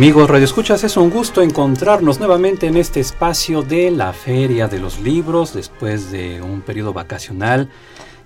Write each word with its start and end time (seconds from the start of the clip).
Amigos 0.00 0.30
Radio 0.30 0.46
Escuchas, 0.46 0.82
es 0.82 0.96
un 0.96 1.10
gusto 1.10 1.42
encontrarnos 1.42 2.20
nuevamente 2.20 2.66
en 2.66 2.78
este 2.78 3.00
espacio 3.00 3.60
de 3.60 3.90
la 3.90 4.14
Feria 4.14 4.66
de 4.66 4.78
los 4.78 4.98
Libros 4.98 5.52
después 5.52 6.10
de 6.10 6.40
un 6.40 6.62
periodo 6.62 6.94
vacacional. 6.94 7.68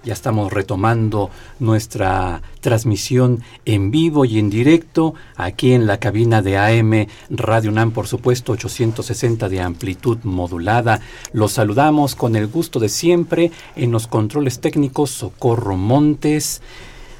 Ya 0.05 0.13
estamos 0.13 0.53
retomando 0.53 1.31
nuestra 1.59 2.43
transmisión 2.61 3.43
en 3.65 3.91
vivo 3.91 4.25
y 4.25 4.39
en 4.39 4.51
directo 4.51 5.15
aquí 5.35 5.73
en 5.73 5.89
la 5.89 5.99
cabina 5.99 6.43
de 6.43 6.59
AM 6.59 7.09
Radio 7.29 7.73
UNAM, 7.73 7.91
por 7.91 8.07
supuesto, 8.07 8.53
860 8.53 9.49
de 9.49 9.61
amplitud 9.61 10.19
modulada. 10.23 11.01
Los 11.33 11.55
saludamos 11.55 12.15
con 12.15 12.37
el 12.37 12.47
gusto 12.47 12.79
de 12.79 12.89
siempre 12.89 13.51
en 13.75 13.91
los 13.91 14.07
controles 14.07 14.61
técnicos 14.61 15.11
Socorro 15.11 15.77
Montes. 15.77 16.63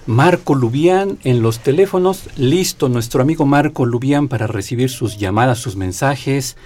Marco 0.07 0.55
Lubián 0.55 1.19
en 1.25 1.41
los 1.41 1.61
teléfonos. 1.61 2.29
Listo, 2.37 2.91
nuestro 2.91 3.23
amigo 3.23 3.47
Marco 3.47 3.87
Lubián 3.87 4.29
para 4.29 4.47
recibir 4.47 4.91
sus 4.91 5.17
llamadas, 5.17 5.59
sus 5.59 5.77
mensajes. 5.77 6.57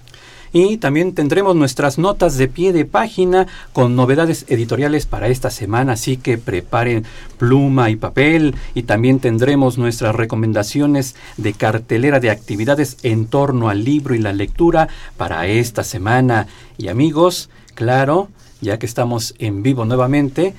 Y 0.59 0.77
también 0.77 1.13
tendremos 1.13 1.55
nuestras 1.55 1.99
notas 1.99 2.35
de 2.35 2.47
pie 2.47 2.73
de 2.73 2.83
página 2.83 3.45
con 3.73 3.95
novedades 3.95 4.43
editoriales 4.47 5.05
para 5.05 5.27
esta 5.27 5.51
semana, 5.51 5.93
así 5.93 6.17
que 6.17 6.39
preparen 6.39 7.05
pluma 7.37 7.91
y 7.91 7.95
papel 7.95 8.55
y 8.73 8.81
también 8.81 9.19
tendremos 9.19 9.77
nuestras 9.77 10.15
recomendaciones 10.15 11.13
de 11.37 11.53
cartelera 11.53 12.19
de 12.19 12.31
actividades 12.31 12.97
en 13.03 13.27
torno 13.27 13.69
al 13.69 13.83
libro 13.83 14.15
y 14.15 14.17
la 14.17 14.33
lectura 14.33 14.87
para 15.15 15.45
esta 15.45 15.83
semana. 15.83 16.47
Y 16.79 16.87
amigos, 16.87 17.51
claro, 17.75 18.29
ya 18.59 18.79
que 18.79 18.87
estamos 18.87 19.35
en 19.37 19.61
vivo 19.61 19.85
nuevamente, 19.85 20.55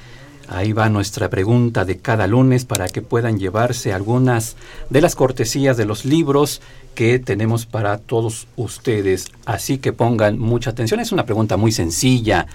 Ahí 0.50 0.72
va 0.72 0.88
nuestra 0.88 1.28
pregunta 1.28 1.84
de 1.84 1.98
cada 1.98 2.26
lunes 2.26 2.64
para 2.64 2.88
que 2.88 3.03
puedan 3.03 3.38
llevarse 3.38 3.92
algunas 3.92 4.56
de 4.88 5.03
las 5.03 5.14
cortesías 5.14 5.76
de 5.76 5.84
los 5.84 6.06
libros 6.06 6.62
que 6.98 7.20
tenemos 7.20 7.64
para 7.64 7.98
todos 7.98 8.48
ustedes. 8.56 9.31
Así 9.47 9.78
que 9.78 9.92
pongan 9.92 10.36
mucha 10.36 10.70
atención. 10.70 10.98
Es 10.98 11.12
una 11.12 11.26
pregunta 11.26 11.56
muy 11.56 11.70
sencilla, 11.70 12.48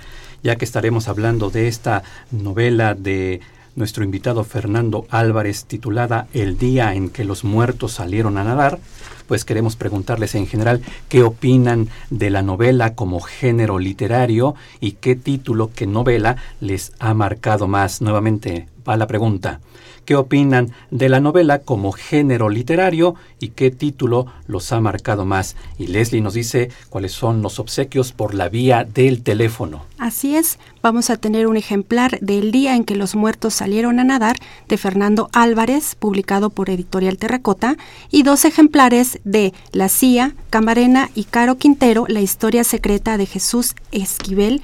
ya 0.43 0.57
que 0.57 0.65
estaremos 0.65 1.07
hablando 1.07 1.49
de 1.49 1.69
esta 1.69 2.03
novela 2.29 2.93
de 2.93 3.39
nuestro 3.77 4.03
invitado 4.03 4.43
Fernando 4.43 5.07
Álvarez 5.11 5.63
titulada 5.63 6.27
El 6.33 6.57
día 6.57 6.93
en 6.93 7.09
que 7.09 7.23
los 7.23 7.45
muertos 7.45 7.93
salieron 7.93 8.37
a 8.37 8.43
nadar, 8.43 8.79
pues 9.27 9.45
queremos 9.45 9.77
preguntarles 9.77 10.35
en 10.35 10.45
general 10.45 10.81
qué 11.07 11.23
opinan 11.23 11.87
de 12.09 12.29
la 12.29 12.41
novela 12.41 12.95
como 12.95 13.21
género 13.21 13.79
literario 13.79 14.55
y 14.81 14.91
qué 14.91 15.15
título, 15.15 15.71
qué 15.73 15.87
novela 15.87 16.35
les 16.59 16.91
ha 16.99 17.13
marcado 17.13 17.69
más. 17.69 18.01
Nuevamente 18.01 18.67
va 18.85 18.97
la 18.97 19.07
pregunta 19.07 19.61
qué 20.05 20.15
opinan 20.15 20.71
de 20.91 21.09
la 21.09 21.19
novela 21.19 21.59
como 21.59 21.91
género 21.91 22.49
literario 22.49 23.15
y 23.39 23.49
qué 23.49 23.71
título 23.71 24.27
los 24.47 24.71
ha 24.71 24.79
marcado 24.79 25.25
más. 25.25 25.55
Y 25.77 25.87
Leslie 25.87 26.21
nos 26.21 26.33
dice 26.33 26.69
cuáles 26.89 27.11
son 27.11 27.41
los 27.41 27.59
obsequios 27.59 28.11
por 28.11 28.33
la 28.33 28.49
vía 28.49 28.83
del 28.83 29.23
teléfono. 29.23 29.85
Así 29.97 30.35
es, 30.35 30.59
vamos 30.81 31.09
a 31.09 31.17
tener 31.17 31.47
un 31.47 31.57
ejemplar 31.57 32.19
del 32.19 32.51
día 32.51 32.75
en 32.75 32.83
que 32.83 32.95
los 32.95 33.15
muertos 33.15 33.53
salieron 33.53 33.99
a 33.99 34.03
nadar 34.03 34.35
de 34.67 34.77
Fernando 34.77 35.29
Álvarez, 35.33 35.95
publicado 35.95 36.49
por 36.49 36.69
Editorial 36.69 37.17
Terracota, 37.17 37.77
y 38.11 38.23
dos 38.23 38.45
ejemplares 38.45 39.19
de 39.23 39.53
La 39.71 39.89
CIA, 39.89 40.35
Camarena 40.49 41.09
y 41.15 41.25
Caro 41.25 41.57
Quintero, 41.57 42.05
La 42.07 42.21
historia 42.21 42.63
secreta 42.63 43.17
de 43.17 43.25
Jesús 43.25 43.75
Esquivel, 43.91 44.61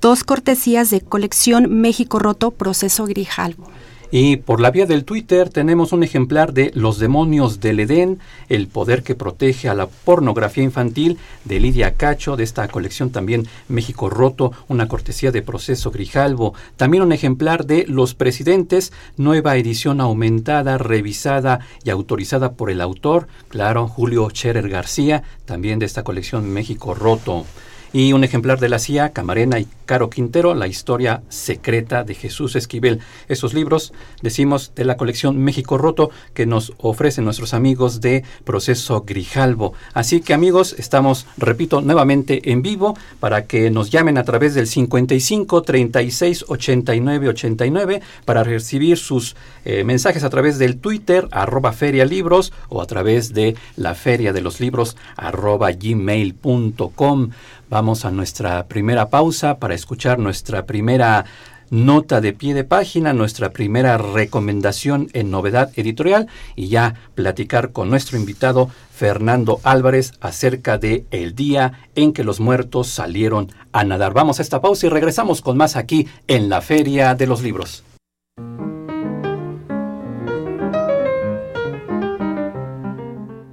dos 0.00 0.22
cortesías 0.22 0.90
de 0.90 1.00
colección 1.00 1.80
México 1.80 2.18
Roto, 2.18 2.50
Proceso 2.50 3.06
Grijalvo. 3.06 3.73
Y 4.16 4.36
por 4.36 4.60
la 4.60 4.70
vía 4.70 4.86
del 4.86 5.04
Twitter 5.04 5.50
tenemos 5.50 5.92
un 5.92 6.04
ejemplar 6.04 6.52
de 6.52 6.70
Los 6.76 7.00
demonios 7.00 7.58
del 7.58 7.80
Edén, 7.80 8.20
el 8.48 8.68
poder 8.68 9.02
que 9.02 9.16
protege 9.16 9.68
a 9.68 9.74
la 9.74 9.88
pornografía 9.88 10.62
infantil 10.62 11.18
de 11.44 11.58
Lidia 11.58 11.94
Cacho, 11.94 12.36
de 12.36 12.44
esta 12.44 12.68
colección 12.68 13.10
también 13.10 13.48
México 13.66 14.08
Roto, 14.08 14.52
una 14.68 14.86
cortesía 14.86 15.32
de 15.32 15.42
proceso 15.42 15.90
Grijalvo. 15.90 16.54
También 16.76 17.02
un 17.02 17.10
ejemplar 17.10 17.66
de 17.66 17.86
Los 17.88 18.14
presidentes, 18.14 18.92
nueva 19.16 19.56
edición 19.56 20.00
aumentada, 20.00 20.78
revisada 20.78 21.58
y 21.82 21.90
autorizada 21.90 22.52
por 22.52 22.70
el 22.70 22.82
autor, 22.82 23.26
claro, 23.48 23.88
Julio 23.88 24.30
Scherer 24.30 24.68
García, 24.68 25.24
también 25.44 25.80
de 25.80 25.86
esta 25.86 26.04
colección 26.04 26.52
México 26.52 26.94
Roto 26.94 27.46
y 27.94 28.12
un 28.12 28.24
ejemplar 28.24 28.58
de 28.58 28.68
la 28.68 28.80
CIA, 28.80 29.12
Camarena 29.12 29.60
y 29.60 29.68
Caro 29.86 30.10
Quintero, 30.10 30.54
La 30.54 30.66
historia 30.66 31.22
secreta 31.28 32.02
de 32.02 32.16
Jesús 32.16 32.56
Esquivel. 32.56 32.98
Esos 33.28 33.54
libros, 33.54 33.92
decimos, 34.20 34.72
de 34.74 34.84
la 34.84 34.96
colección 34.96 35.38
México 35.38 35.78
Roto 35.78 36.10
que 36.34 36.44
nos 36.44 36.72
ofrecen 36.78 37.24
nuestros 37.24 37.54
amigos 37.54 38.00
de 38.00 38.24
Proceso 38.42 39.04
Grijalvo. 39.06 39.74
Así 39.92 40.20
que 40.22 40.34
amigos, 40.34 40.74
estamos, 40.76 41.26
repito, 41.36 41.82
nuevamente 41.82 42.50
en 42.50 42.62
vivo 42.62 42.98
para 43.20 43.46
que 43.46 43.70
nos 43.70 43.90
llamen 43.90 44.18
a 44.18 44.24
través 44.24 44.54
del 44.54 44.66
55 44.66 45.62
36 45.62 46.46
89 46.48 47.28
89 47.28 48.02
para 48.24 48.42
recibir 48.42 48.98
sus 48.98 49.36
eh, 49.64 49.84
mensajes 49.84 50.24
a 50.24 50.30
través 50.30 50.58
del 50.58 50.78
Twitter 50.78 51.28
arroba 51.30 51.72
ferialibros 51.72 52.52
o 52.68 52.82
a 52.82 52.86
través 52.86 53.34
de 53.34 53.54
la 53.76 53.94
feria 53.94 54.32
de 54.32 54.40
los 54.40 54.58
libros 54.58 54.96
arroba 55.16 55.70
gmail.com. 55.70 57.30
Vamos 57.70 58.04
a 58.04 58.10
nuestra 58.10 58.66
primera 58.66 59.08
pausa 59.08 59.58
para 59.58 59.74
escuchar 59.74 60.18
nuestra 60.18 60.66
primera 60.66 61.24
nota 61.70 62.20
de 62.20 62.32
pie 62.32 62.54
de 62.54 62.64
página, 62.64 63.12
nuestra 63.12 63.50
primera 63.50 63.98
recomendación 63.98 65.08
en 65.12 65.30
novedad 65.30 65.70
editorial 65.76 66.28
y 66.54 66.68
ya 66.68 66.94
platicar 67.14 67.72
con 67.72 67.90
nuestro 67.90 68.18
invitado 68.18 68.70
Fernando 68.92 69.60
Álvarez 69.64 70.12
acerca 70.20 70.78
de 70.78 71.04
el 71.10 71.34
día 71.34 71.88
en 71.94 72.12
que 72.12 72.24
los 72.24 72.38
muertos 72.38 72.88
salieron 72.88 73.50
a 73.72 73.84
nadar. 73.84 74.12
Vamos 74.12 74.38
a 74.38 74.42
esta 74.42 74.60
pausa 74.60 74.86
y 74.86 74.90
regresamos 74.90 75.40
con 75.40 75.56
más 75.56 75.76
aquí 75.76 76.06
en 76.28 76.48
la 76.48 76.60
Feria 76.60 77.14
de 77.14 77.26
los 77.26 77.42
Libros. 77.42 77.82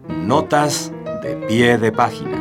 Notas 0.08 0.92
de 1.24 1.36
pie 1.48 1.78
de 1.78 1.92
página. 1.92 2.41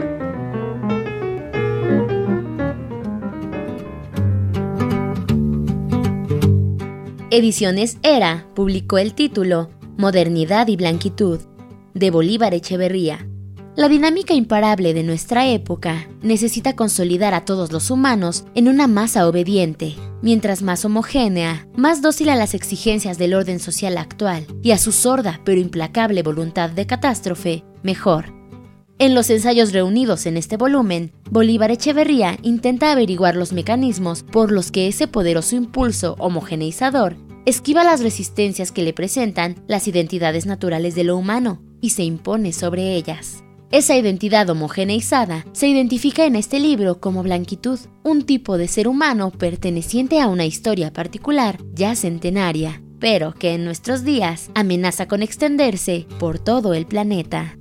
Ediciones 7.32 7.96
Era 8.02 8.44
publicó 8.56 8.98
el 8.98 9.14
título 9.14 9.70
Modernidad 9.96 10.66
y 10.66 10.74
Blanquitud 10.74 11.38
de 11.94 12.10
Bolívar 12.10 12.54
Echeverría. 12.54 13.24
La 13.76 13.88
dinámica 13.88 14.34
imparable 14.34 14.94
de 14.94 15.04
nuestra 15.04 15.46
época 15.46 16.08
necesita 16.22 16.74
consolidar 16.74 17.32
a 17.34 17.44
todos 17.44 17.70
los 17.70 17.92
humanos 17.92 18.46
en 18.56 18.66
una 18.66 18.88
masa 18.88 19.28
obediente, 19.28 19.94
mientras 20.22 20.62
más 20.62 20.84
homogénea, 20.84 21.68
más 21.76 22.02
dócil 22.02 22.30
a 22.30 22.34
las 22.34 22.52
exigencias 22.54 23.16
del 23.16 23.34
orden 23.34 23.60
social 23.60 23.96
actual 23.96 24.44
y 24.60 24.72
a 24.72 24.78
su 24.78 24.90
sorda 24.90 25.40
pero 25.44 25.60
implacable 25.60 26.24
voluntad 26.24 26.70
de 26.70 26.86
catástrofe, 26.86 27.62
mejor. 27.84 28.39
En 29.00 29.14
los 29.14 29.30
ensayos 29.30 29.72
reunidos 29.72 30.26
en 30.26 30.36
este 30.36 30.58
volumen, 30.58 31.10
Bolívar 31.30 31.70
Echeverría 31.70 32.36
intenta 32.42 32.92
averiguar 32.92 33.34
los 33.34 33.54
mecanismos 33.54 34.22
por 34.22 34.52
los 34.52 34.70
que 34.70 34.88
ese 34.88 35.08
poderoso 35.08 35.56
impulso 35.56 36.16
homogeneizador 36.18 37.16
esquiva 37.46 37.82
las 37.82 38.02
resistencias 38.02 38.72
que 38.72 38.82
le 38.82 38.92
presentan 38.92 39.56
las 39.66 39.88
identidades 39.88 40.44
naturales 40.44 40.94
de 40.94 41.04
lo 41.04 41.16
humano 41.16 41.62
y 41.80 41.90
se 41.90 42.02
impone 42.02 42.52
sobre 42.52 42.94
ellas. 42.94 43.42
Esa 43.70 43.96
identidad 43.96 44.50
homogeneizada 44.50 45.46
se 45.52 45.66
identifica 45.66 46.26
en 46.26 46.36
este 46.36 46.60
libro 46.60 47.00
como 47.00 47.22
blanquitud, 47.22 47.78
un 48.02 48.26
tipo 48.26 48.58
de 48.58 48.68
ser 48.68 48.86
humano 48.86 49.30
perteneciente 49.30 50.20
a 50.20 50.28
una 50.28 50.44
historia 50.44 50.92
particular 50.92 51.58
ya 51.72 51.96
centenaria, 51.96 52.82
pero 52.98 53.32
que 53.32 53.54
en 53.54 53.64
nuestros 53.64 54.04
días 54.04 54.50
amenaza 54.54 55.08
con 55.08 55.22
extenderse 55.22 56.06
por 56.18 56.38
todo 56.38 56.74
el 56.74 56.84
planeta. 56.84 57.56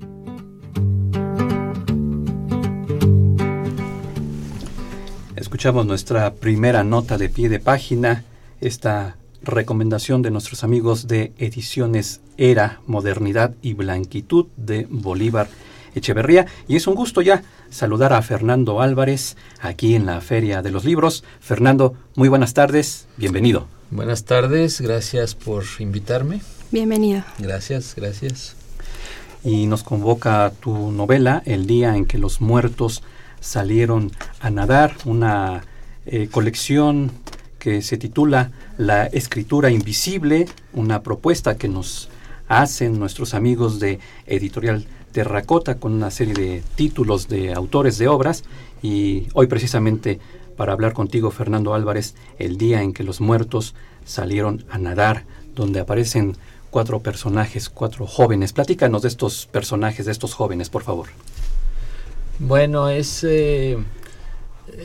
Escuchamos 5.50 5.88
nuestra 5.88 6.36
primera 6.36 6.84
nota 6.84 7.18
de 7.18 7.28
pie 7.28 7.50
de 7.50 7.60
página, 7.60 8.24
esta 8.62 9.18
recomendación 9.42 10.22
de 10.22 10.30
nuestros 10.30 10.64
amigos 10.64 11.08
de 11.08 11.34
Ediciones 11.40 12.22
Era, 12.38 12.82
Modernidad 12.86 13.56
y 13.64 13.74
Blanquitud 13.74 14.46
de 14.58 14.86
Bolívar 14.88 15.50
Echeverría. 15.96 16.46
Y 16.68 16.76
es 16.76 16.86
un 16.86 16.94
gusto 16.94 17.24
ya 17.24 17.42
saludar 17.72 18.14
a 18.14 18.22
Fernando 18.22 18.80
Álvarez 18.80 19.38
aquí 19.60 19.96
en 19.96 20.06
la 20.06 20.22
Feria 20.22 20.62
de 20.62 20.70
los 20.70 20.86
Libros. 20.86 21.24
Fernando, 21.40 21.96
muy 22.14 22.30
buenas 22.30 22.54
tardes, 22.54 23.08
bienvenido. 23.18 23.66
Buenas 23.90 24.26
tardes, 24.26 24.80
gracias 24.82 25.34
por 25.34 25.64
invitarme. 25.80 26.42
Bienvenido. 26.70 27.24
Gracias, 27.40 27.96
gracias. 27.98 28.56
Y 29.44 29.66
nos 29.66 29.82
convoca 29.82 30.54
tu 30.60 30.92
novela, 30.92 31.42
El 31.44 31.66
día 31.66 31.96
en 31.96 32.06
que 32.06 32.20
los 32.20 32.40
muertos 32.40 33.02
salieron 33.40 34.12
a 34.40 34.50
nadar, 34.50 34.96
una 35.06 35.64
eh, 36.06 36.28
colección 36.32 37.12
que 37.60 37.82
se 37.82 37.98
titula 37.98 38.52
La 38.78 39.06
escritura 39.06 39.70
invisible, 39.70 40.48
una 40.74 41.04
propuesta 41.04 41.58
que 41.58 41.68
nos 41.68 42.10
hacen 42.48 42.98
nuestros 43.00 43.34
amigos 43.34 43.80
de 43.80 44.00
Editorial 44.26 44.86
Terracota 45.12 45.76
con 45.76 45.94
una 45.94 46.12
serie 46.12 46.34
de 46.34 46.64
títulos 46.76 47.28
de 47.28 47.54
autores 47.54 47.98
de 47.98 48.08
obras 48.08 48.44
y 48.82 49.28
hoy 49.34 49.48
precisamente 49.48 50.20
para 50.56 50.74
hablar 50.74 50.94
contigo 50.94 51.32
Fernando 51.32 51.74
Álvarez 51.74 52.16
el 52.38 52.58
día 52.58 52.82
en 52.82 52.94
que 52.94 53.04
los 53.04 53.22
muertos 53.22 53.76
salieron 54.06 54.66
a 54.70 54.78
nadar 54.78 55.26
donde 55.56 55.80
aparecen 55.80 56.36
cuatro 56.70 57.00
personajes, 57.00 57.70
cuatro 57.70 58.06
jóvenes. 58.08 58.54
Platícanos 58.54 59.02
de 59.02 59.08
estos 59.08 59.48
personajes, 59.48 60.06
de 60.06 60.12
estos 60.12 60.34
jóvenes, 60.34 60.70
por 60.70 60.84
favor. 60.84 61.08
Bueno, 62.40 62.88
es, 62.88 63.26
eh, 63.26 63.78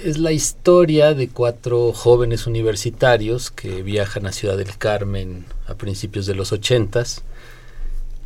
es 0.05 0.19
la 0.19 0.33
historia 0.33 1.15
de 1.15 1.29
cuatro 1.29 1.93
jóvenes 1.93 2.49
universitarios 2.49 3.53
que 3.53 3.85
viajan 3.85 4.27
a 4.27 4.33
Ciudad 4.33 4.57
del 4.57 4.77
Carmen 4.77 5.47
a 5.69 5.75
principios 5.75 6.27
de 6.27 6.35
los 6.35 6.51
ochentas. 6.51 7.23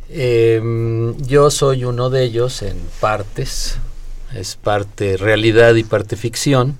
Em, 0.09 1.15
yo 1.17 1.51
soy 1.51 1.85
uno 1.85 2.09
de 2.09 2.23
ellos 2.23 2.63
en 2.63 2.75
partes, 2.99 3.77
es 4.35 4.55
parte 4.55 5.15
realidad 5.15 5.75
y 5.75 5.83
parte 5.83 6.15
ficción. 6.15 6.79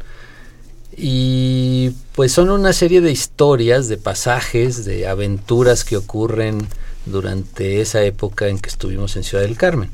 Y 0.98 1.92
pues 2.16 2.32
son 2.32 2.50
una 2.50 2.74
serie 2.74 3.00
de 3.02 3.12
historias, 3.12 3.88
de 3.90 3.98
pasajes, 3.98 4.86
de 4.86 5.08
aventuras 5.08 5.86
que 5.86 5.98
ocurren 5.98 6.68
durante 7.06 7.80
esa 7.80 8.02
época 8.04 8.48
en 8.48 8.58
que 8.58 8.70
estuvimos 8.70 9.16
en 9.16 9.24
Ciudad 9.24 9.44
del 9.44 9.56
Carmen. 9.56 9.92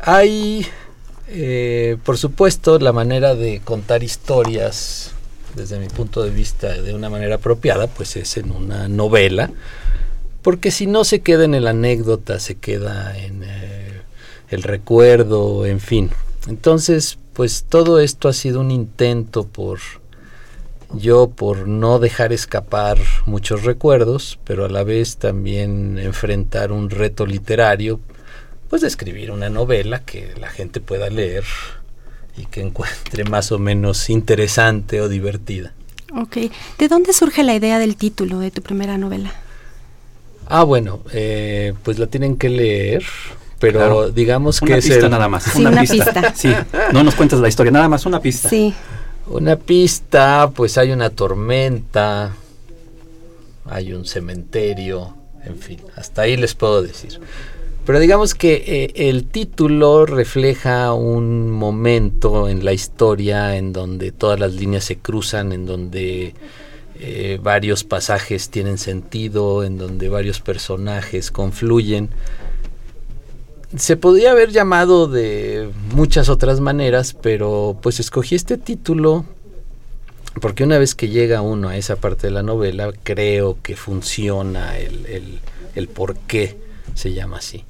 Hay 0.00 0.66
eh, 1.28 1.96
por 2.04 2.18
supuesto, 2.18 2.78
la 2.78 2.92
manera 2.92 3.34
de 3.34 3.60
contar 3.60 4.02
historias, 4.02 5.12
desde 5.54 5.78
mi 5.78 5.88
punto 5.88 6.22
de 6.22 6.30
vista, 6.30 6.80
de 6.80 6.94
una 6.94 7.10
manera 7.10 7.36
apropiada, 7.36 7.86
pues 7.86 8.16
es 8.16 8.36
en 8.36 8.50
una 8.50 8.88
novela, 8.88 9.50
porque 10.42 10.70
si 10.70 10.86
no 10.86 11.04
se 11.04 11.20
queda 11.20 11.44
en 11.44 11.62
la 11.62 11.70
anécdota, 11.70 12.40
se 12.40 12.56
queda 12.56 13.18
en 13.18 13.42
eh, 13.44 14.00
el 14.50 14.62
recuerdo, 14.62 15.66
en 15.66 15.80
fin. 15.80 16.10
Entonces, 16.46 17.18
pues 17.34 17.64
todo 17.68 18.00
esto 18.00 18.28
ha 18.28 18.32
sido 18.32 18.60
un 18.60 18.70
intento 18.70 19.46
por 19.46 19.80
yo 20.94 21.28
por 21.28 21.68
no 21.68 21.98
dejar 21.98 22.32
escapar 22.32 22.98
muchos 23.26 23.64
recuerdos, 23.64 24.38
pero 24.44 24.64
a 24.64 24.68
la 24.70 24.84
vez 24.84 25.18
también 25.18 25.98
enfrentar 25.98 26.72
un 26.72 26.88
reto 26.88 27.26
literario 27.26 28.00
pues 28.68 28.82
de 28.82 28.88
escribir 28.88 29.30
una 29.30 29.48
novela 29.48 30.00
que 30.04 30.34
la 30.38 30.48
gente 30.48 30.80
pueda 30.80 31.08
leer 31.10 31.44
y 32.36 32.46
que 32.46 32.60
encuentre 32.60 33.24
más 33.24 33.52
o 33.52 33.58
menos 33.58 34.10
interesante 34.10 35.00
o 35.00 35.08
divertida. 35.08 35.72
Ok, 36.14 36.36
¿de 36.78 36.88
dónde 36.88 37.12
surge 37.12 37.42
la 37.42 37.54
idea 37.54 37.78
del 37.78 37.96
título 37.96 38.38
de 38.38 38.50
tu 38.50 38.62
primera 38.62 38.96
novela? 38.96 39.32
Ah, 40.46 40.62
bueno, 40.62 41.00
eh, 41.12 41.74
pues 41.82 41.98
la 41.98 42.06
tienen 42.06 42.36
que 42.36 42.48
leer, 42.48 43.04
pero 43.58 44.10
digamos 44.10 44.60
que 44.60 44.72
una 44.72 44.76
pista 44.76 45.08
nada 45.08 45.28
más. 45.28 45.44
Sí, 45.44 45.64
una, 45.64 45.82
pista. 45.82 46.34
Sí, 46.34 46.54
no 46.92 47.02
nos 47.02 47.14
cuentas 47.14 47.40
la 47.40 47.48
historia, 47.48 47.70
nada 47.70 47.88
más 47.88 48.06
una 48.06 48.20
pista. 48.20 48.48
Sí. 48.48 48.72
Una 49.26 49.56
pista, 49.56 50.50
pues 50.54 50.78
hay 50.78 50.90
una 50.90 51.10
tormenta, 51.10 52.32
hay 53.66 53.92
un 53.92 54.06
cementerio, 54.06 55.14
en 55.44 55.58
fin, 55.58 55.80
hasta 55.96 56.22
ahí 56.22 56.38
les 56.38 56.54
puedo 56.54 56.80
decir. 56.80 57.20
Pero 57.88 58.00
digamos 58.00 58.34
que 58.34 58.64
eh, 58.66 59.08
el 59.08 59.24
título 59.24 60.04
refleja 60.04 60.92
un 60.92 61.50
momento 61.50 62.50
en 62.50 62.62
la 62.62 62.74
historia 62.74 63.56
en 63.56 63.72
donde 63.72 64.12
todas 64.12 64.38
las 64.38 64.52
líneas 64.52 64.84
se 64.84 64.98
cruzan, 64.98 65.54
en 65.54 65.64
donde 65.64 66.34
eh, 67.00 67.40
varios 67.42 67.84
pasajes 67.84 68.50
tienen 68.50 68.76
sentido, 68.76 69.64
en 69.64 69.78
donde 69.78 70.10
varios 70.10 70.42
personajes 70.42 71.30
confluyen. 71.30 72.10
Se 73.74 73.96
podría 73.96 74.32
haber 74.32 74.50
llamado 74.50 75.06
de 75.08 75.70
muchas 75.94 76.28
otras 76.28 76.60
maneras, 76.60 77.14
pero 77.14 77.78
pues 77.80 78.00
escogí 78.00 78.34
este 78.34 78.58
título 78.58 79.24
porque 80.42 80.62
una 80.62 80.76
vez 80.76 80.94
que 80.94 81.08
llega 81.08 81.40
uno 81.40 81.70
a 81.70 81.78
esa 81.78 81.96
parte 81.96 82.26
de 82.26 82.34
la 82.34 82.42
novela, 82.42 82.92
creo 83.02 83.56
que 83.62 83.76
funciona 83.76 84.76
el, 84.76 85.06
el, 85.06 85.38
el 85.74 85.88
por 85.88 86.18
qué 86.18 86.58
se 86.94 87.14
llama 87.14 87.38
así. 87.38 87.64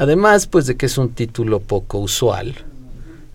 Además, 0.00 0.46
pues 0.46 0.66
de 0.66 0.78
que 0.78 0.86
es 0.86 0.96
un 0.96 1.10
título 1.10 1.60
poco 1.60 1.98
usual, 1.98 2.54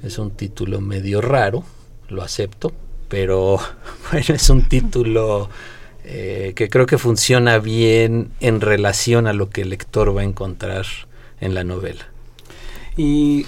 es 0.02 0.18
un 0.18 0.32
título 0.32 0.82
medio 0.82 1.22
raro, 1.22 1.64
lo 2.10 2.24
acepto, 2.24 2.74
pero 3.08 3.60
bueno, 4.12 4.34
es 4.34 4.50
un 4.50 4.68
título 4.68 5.48
eh, 6.06 6.54
que 6.56 6.68
creo 6.68 6.88
que 6.88 6.98
funciona 6.98 7.60
bien 7.60 8.32
en 8.40 8.62
relación 8.62 9.28
a 9.28 9.34
lo 9.34 9.52
que 9.52 9.62
el 9.62 9.70
lector 9.70 10.18
va 10.18 10.22
a 10.22 10.24
encontrar 10.24 10.88
en 11.40 11.54
la 11.54 11.64
novela. 11.64 12.08
Y 12.98 13.46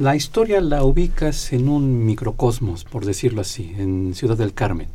la 0.00 0.16
historia 0.16 0.60
la 0.60 0.82
ubicas 0.82 1.52
en 1.52 1.68
un 1.68 2.04
microcosmos, 2.04 2.82
por 2.82 3.04
decirlo 3.04 3.42
así, 3.42 3.72
en 3.78 4.16
Ciudad 4.16 4.36
del 4.36 4.52
Carmen, 4.52 4.88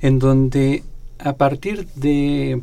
en 0.00 0.20
donde 0.20 0.84
a 1.18 1.32
partir 1.32 1.88
de 1.96 2.62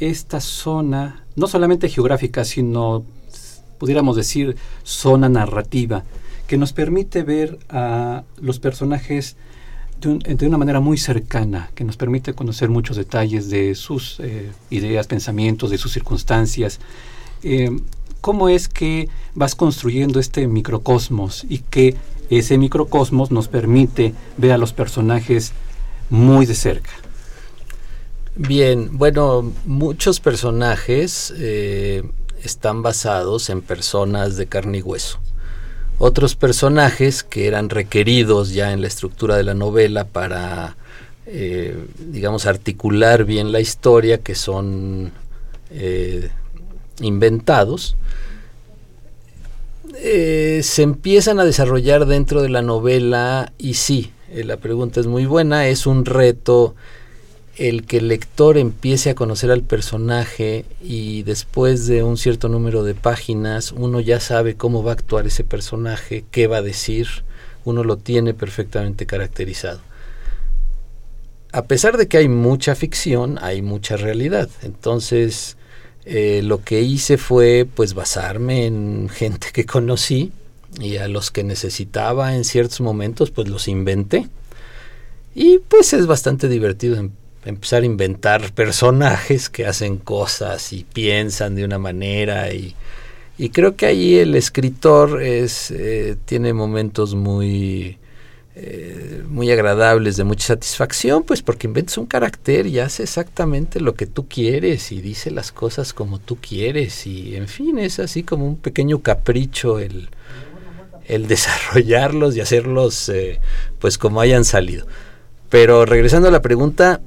esta 0.00 0.42
zona, 0.42 1.19
no 1.36 1.46
solamente 1.46 1.88
geográfica, 1.88 2.44
sino 2.44 3.04
pudiéramos 3.78 4.16
decir 4.16 4.56
zona 4.82 5.28
narrativa, 5.28 6.04
que 6.46 6.58
nos 6.58 6.72
permite 6.72 7.22
ver 7.22 7.58
a 7.68 8.24
los 8.40 8.58
personajes 8.58 9.36
de, 10.00 10.46
una 10.46 10.58
manera 10.58 10.80
muy 10.80 10.98
cercana, 10.98 11.70
que 11.74 11.84
nos 11.84 11.96
permite 11.96 12.32
conocer 12.32 12.70
muchos 12.70 12.96
detalles 12.96 13.50
de 13.50 13.74
sus 13.74 14.18
eh, 14.20 14.50
ideas, 14.70 15.06
pensamientos, 15.06 15.70
de 15.70 15.78
sus 15.78 15.92
circunstancias. 15.92 16.80
Eh, 17.42 17.70
¿Cómo 18.20 18.48
es 18.48 18.68
que 18.68 19.08
vas 19.34 19.54
construyendo 19.54 20.20
este 20.20 20.46
microcosmos 20.46 21.46
y 21.48 21.58
que 21.58 21.96
ese 22.28 22.58
microcosmos 22.58 23.30
nos 23.30 23.48
permite 23.48 24.14
ver 24.36 24.52
a 24.52 24.58
los 24.58 24.72
personajes 24.72 25.52
muy 26.10 26.46
de 26.46 26.54
cerca? 26.54 26.90
Bien, 28.42 28.96
bueno, 28.96 29.52
muchos 29.66 30.18
personajes 30.18 31.30
eh, 31.36 32.02
están 32.42 32.82
basados 32.82 33.50
en 33.50 33.60
personas 33.60 34.38
de 34.38 34.46
carne 34.46 34.78
y 34.78 34.82
hueso. 34.82 35.18
Otros 35.98 36.36
personajes 36.36 37.22
que 37.22 37.46
eran 37.46 37.68
requeridos 37.68 38.54
ya 38.54 38.72
en 38.72 38.80
la 38.80 38.86
estructura 38.86 39.36
de 39.36 39.42
la 39.42 39.52
novela 39.52 40.06
para, 40.06 40.78
eh, 41.26 41.76
digamos, 41.98 42.46
articular 42.46 43.26
bien 43.26 43.52
la 43.52 43.60
historia, 43.60 44.16
que 44.16 44.34
son 44.34 45.12
eh, 45.70 46.30
inventados, 47.02 47.94
eh, 49.96 50.62
se 50.64 50.82
empiezan 50.82 51.40
a 51.40 51.44
desarrollar 51.44 52.06
dentro 52.06 52.40
de 52.40 52.48
la 52.48 52.62
novela 52.62 53.52
y 53.58 53.74
sí, 53.74 54.12
la 54.32 54.56
pregunta 54.56 54.98
es 54.98 55.06
muy 55.06 55.26
buena, 55.26 55.68
es 55.68 55.86
un 55.86 56.06
reto 56.06 56.74
el 57.56 57.84
que 57.84 57.98
el 57.98 58.08
lector 58.08 58.56
empiece 58.56 59.10
a 59.10 59.14
conocer 59.14 59.50
al 59.50 59.62
personaje 59.62 60.64
y 60.82 61.22
después 61.24 61.86
de 61.86 62.02
un 62.02 62.16
cierto 62.16 62.48
número 62.48 62.84
de 62.84 62.94
páginas 62.94 63.72
uno 63.72 64.00
ya 64.00 64.20
sabe 64.20 64.54
cómo 64.54 64.82
va 64.82 64.92
a 64.92 64.94
actuar 64.94 65.26
ese 65.26 65.44
personaje, 65.44 66.24
qué 66.30 66.46
va 66.46 66.58
a 66.58 66.62
decir, 66.62 67.08
uno 67.64 67.84
lo 67.84 67.96
tiene 67.96 68.34
perfectamente 68.34 69.06
caracterizado. 69.06 69.80
A 71.52 71.64
pesar 71.64 71.96
de 71.96 72.06
que 72.06 72.18
hay 72.18 72.28
mucha 72.28 72.74
ficción, 72.74 73.38
hay 73.42 73.60
mucha 73.60 73.96
realidad. 73.96 74.48
Entonces, 74.62 75.56
eh, 76.04 76.42
lo 76.44 76.62
que 76.62 76.80
hice 76.80 77.18
fue 77.18 77.68
pues 77.74 77.94
basarme 77.94 78.66
en 78.66 79.08
gente 79.08 79.48
que 79.52 79.66
conocí 79.66 80.32
y 80.80 80.96
a 80.96 81.08
los 81.08 81.30
que 81.30 81.42
necesitaba 81.42 82.36
en 82.36 82.44
ciertos 82.44 82.80
momentos 82.80 83.30
pues 83.30 83.48
los 83.48 83.68
inventé. 83.68 84.28
Y 85.34 85.58
pues 85.58 85.92
es 85.92 86.06
bastante 86.06 86.48
divertido 86.48 86.96
empezar 87.44 87.82
a 87.82 87.86
inventar 87.86 88.52
personajes 88.52 89.48
que 89.48 89.66
hacen 89.66 89.96
cosas 89.96 90.72
y 90.72 90.84
piensan 90.84 91.54
de 91.54 91.64
una 91.64 91.78
manera 91.78 92.52
y, 92.52 92.74
creo 93.52 93.74
que 93.74 93.86
ahí 93.86 94.18
el 94.18 94.34
escritor 94.34 95.22
es 95.22 95.70
eh, 95.70 96.16
tiene 96.26 96.52
momentos 96.52 97.14
muy 97.14 97.96
eh, 98.54 99.22
muy 99.26 99.50
agradables 99.50 100.18
de 100.18 100.24
mucha 100.24 100.48
satisfacción 100.48 101.22
pues 101.22 101.40
porque 101.40 101.66
inventas 101.66 101.96
un 101.96 102.04
carácter 102.04 102.66
y 102.66 102.80
hace 102.80 103.04
exactamente 103.04 103.80
lo 103.80 103.94
que 103.94 104.04
tú 104.04 104.28
quieres 104.28 104.92
y 104.92 105.00
dice 105.00 105.30
las 105.30 105.52
cosas 105.52 105.94
como 105.94 106.18
tú 106.18 106.36
quieres 106.36 107.06
y 107.06 107.36
en 107.36 107.48
fin 107.48 107.78
es 107.78 107.98
así 107.98 108.22
como 108.22 108.46
un 108.46 108.56
pequeño 108.56 109.00
capricho 109.00 109.78
el, 109.78 110.10
el 111.10 111.26
desarrollarlos 111.26 112.36
y 112.36 112.40
hacerlos 112.40 113.08
eh, 113.08 113.40
pues 113.78 113.98
como 113.98 114.20
hayan 114.20 114.44
salido. 114.44 114.86
Pero 115.48 115.84
regresando 115.84 116.28
a 116.28 116.30
la 116.30 116.42
pregunta 116.42 117.00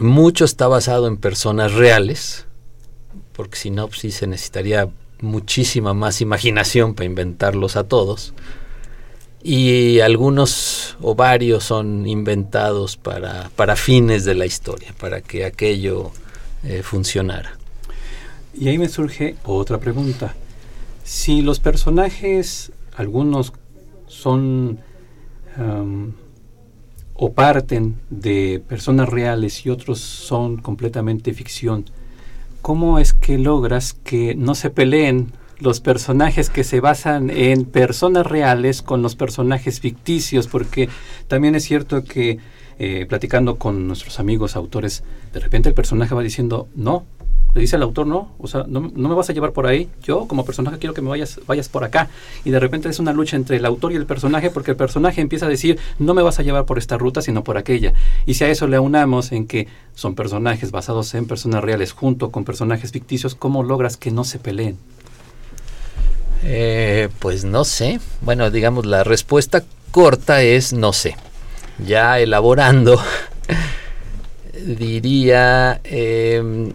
mucho 0.00 0.44
está 0.44 0.68
basado 0.68 1.06
en 1.06 1.16
personas 1.16 1.72
reales, 1.72 2.46
porque 3.32 3.56
si 3.56 3.70
no, 3.70 3.88
pues 3.88 4.00
sí 4.00 4.10
se 4.10 4.26
necesitaría 4.26 4.88
muchísima 5.20 5.94
más 5.94 6.20
imaginación 6.20 6.94
para 6.94 7.06
inventarlos 7.06 7.76
a 7.76 7.84
todos. 7.84 8.34
Y 9.42 10.00
algunos 10.00 10.96
o 11.00 11.14
varios 11.14 11.64
son 11.64 12.06
inventados 12.06 12.96
para, 12.96 13.50
para 13.56 13.74
fines 13.76 14.24
de 14.24 14.34
la 14.34 14.46
historia, 14.46 14.94
para 14.98 15.20
que 15.20 15.44
aquello 15.44 16.12
eh, 16.62 16.82
funcionara. 16.82 17.58
Y 18.54 18.68
ahí 18.68 18.78
me 18.78 18.88
surge 18.88 19.36
otra 19.44 19.78
pregunta. 19.78 20.34
Si 21.02 21.42
los 21.42 21.58
personajes, 21.58 22.70
algunos 22.94 23.52
son 24.06 24.78
o 27.24 27.34
parten 27.34 27.94
de 28.10 28.60
personas 28.68 29.08
reales 29.08 29.64
y 29.64 29.70
otros 29.70 30.00
son 30.00 30.56
completamente 30.56 31.32
ficción, 31.32 31.84
¿cómo 32.62 32.98
es 32.98 33.12
que 33.12 33.38
logras 33.38 33.92
que 33.92 34.34
no 34.34 34.56
se 34.56 34.70
peleen 34.70 35.30
los 35.60 35.78
personajes 35.78 36.50
que 36.50 36.64
se 36.64 36.80
basan 36.80 37.30
en 37.30 37.64
personas 37.64 38.26
reales 38.26 38.82
con 38.82 39.02
los 39.02 39.14
personajes 39.14 39.78
ficticios? 39.78 40.48
Porque 40.48 40.88
también 41.28 41.54
es 41.54 41.62
cierto 41.62 42.02
que 42.02 42.38
eh, 42.80 43.06
platicando 43.08 43.54
con 43.54 43.86
nuestros 43.86 44.18
amigos 44.18 44.56
autores, 44.56 45.04
de 45.32 45.38
repente 45.38 45.68
el 45.68 45.76
personaje 45.76 46.16
va 46.16 46.24
diciendo, 46.24 46.66
no, 46.74 47.04
le 47.54 47.60
dice 47.60 47.76
al 47.76 47.82
autor, 47.82 48.06
no, 48.06 48.30
o 48.38 48.46
sea, 48.46 48.64
no, 48.66 48.80
me 48.80 49.14
vas 49.14 49.28
a 49.28 49.32
llevar 49.34 49.52
por 49.52 49.66
ahí, 49.66 49.88
yo 50.02 50.26
como 50.26 50.44
personaje 50.44 50.78
quiero 50.78 50.94
que 50.94 51.02
me 51.02 51.10
vayas, 51.10 51.38
vayas 51.46 51.68
por 51.68 51.84
acá. 51.84 52.08
Y 52.44 52.50
de 52.50 52.58
repente 52.58 52.88
es 52.88 52.98
una 52.98 53.12
lucha 53.12 53.36
entre 53.36 53.58
el 53.58 53.66
autor 53.66 53.92
y 53.92 53.96
el 53.96 54.06
personaje 54.06 54.50
porque 54.50 54.70
el 54.70 54.76
personaje 54.76 55.20
empieza 55.20 55.46
a 55.46 55.48
decir, 55.50 55.78
no 55.98 56.14
me 56.14 56.22
vas 56.22 56.38
a 56.38 56.42
llevar 56.42 56.64
por 56.64 56.78
esta 56.78 56.96
ruta, 56.96 57.20
sino 57.20 57.44
por 57.44 57.58
aquella. 57.58 57.92
Y 58.24 58.34
si 58.34 58.44
a 58.44 58.48
eso 58.48 58.66
le 58.66 58.76
aunamos 58.76 59.32
en 59.32 59.46
que 59.46 59.68
son 59.94 60.14
personajes 60.14 60.70
basados 60.70 61.14
en 61.14 61.26
personas 61.26 61.62
reales 61.62 61.92
junto 61.92 62.30
con 62.30 62.44
personajes 62.44 62.90
ficticios, 62.92 63.34
¿cómo 63.34 63.62
logras 63.62 63.98
que 63.98 64.10
no 64.10 64.24
se 64.24 64.38
peleen? 64.38 64.78
Eh, 66.44 67.08
pues 67.18 67.44
no 67.44 67.64
sé. 67.64 68.00
Bueno, 68.22 68.50
digamos, 68.50 68.86
la 68.86 69.04
respuesta 69.04 69.62
corta 69.90 70.42
es 70.42 70.72
no 70.72 70.94
sé. 70.94 71.16
Ya 71.86 72.18
elaborando, 72.18 72.98
diría... 74.66 75.82
Eh, 75.84 76.72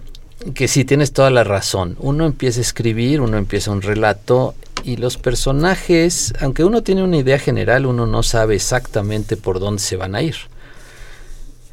que 0.54 0.68
sí, 0.68 0.86
tienes 0.86 1.13
toda 1.13 1.30
la 1.30 1.44
razón. 1.44 1.96
Uno 2.00 2.25
empieza 2.25 2.60
a 2.60 2.62
escribir, 2.62 3.22
uno 3.22 3.38
empieza 3.38 3.72
un 3.72 3.82
relato 3.82 4.56
y 4.84 4.98
los 4.98 5.18
personajes, 5.18 6.34
aunque 6.39 6.63
uno 6.63 6.84
tiene 6.84 7.04
una 7.04 7.18
idea 7.18 7.39
general, 7.39 7.86
uno 7.86 8.06
no 8.06 8.24
sabe 8.24 8.56
exactamente 8.56 9.36
por 9.36 9.60
dónde 9.60 9.82
se 9.82 9.98
van 9.98 10.16
a 10.16 10.22
ir. 10.22 10.36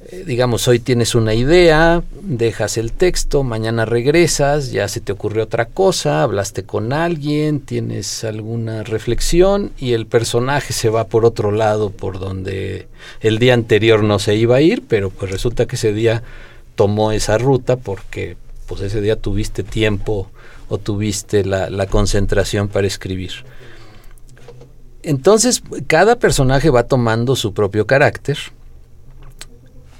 Eh, 0.06 0.24
digamos, 0.26 0.68
hoy 0.68 0.80
tienes 0.80 1.14
una 1.14 1.34
idea, 1.34 2.02
dejas 2.20 2.76
el 2.76 2.92
texto, 2.92 3.42
mañana 3.42 3.84
regresas, 3.84 4.70
ya 4.70 4.88
se 4.88 5.00
te 5.00 5.12
ocurrió 5.12 5.44
otra 5.44 5.66
cosa, 5.66 6.22
hablaste 6.22 6.64
con 6.64 6.92
alguien, 6.92 7.60
tienes 7.60 8.24
alguna 8.24 8.82
reflexión 8.82 9.70
y 9.78 9.92
el 9.92 10.06
personaje 10.06 10.72
se 10.72 10.88
va 10.88 11.04
por 11.04 11.24
otro 11.24 11.52
lado, 11.52 11.90
por 11.90 12.18
donde 12.18 12.88
el 13.20 13.38
día 13.38 13.54
anterior 13.54 14.02
no 14.02 14.18
se 14.18 14.34
iba 14.34 14.56
a 14.56 14.60
ir, 14.60 14.82
pero 14.86 15.10
pues 15.10 15.30
resulta 15.30 15.66
que 15.66 15.76
ese 15.76 15.92
día 15.92 16.22
tomó 16.74 17.12
esa 17.12 17.38
ruta 17.38 17.76
porque 17.76 18.36
pues 18.66 18.80
ese 18.80 19.00
día 19.00 19.16
tuviste 19.16 19.62
tiempo 19.62 20.30
o 20.68 20.78
tuviste 20.78 21.44
la, 21.44 21.86
concentración 21.86 22.68
para 22.68 22.86
escribir. 22.86 23.32
Entonces, 25.02 25.62
cada 25.86 26.16
personaje 26.16 26.70
va 26.70 26.84
tomando 26.84 27.36
su 27.36 27.52
propio 27.52 27.86
carácter. 27.86 28.38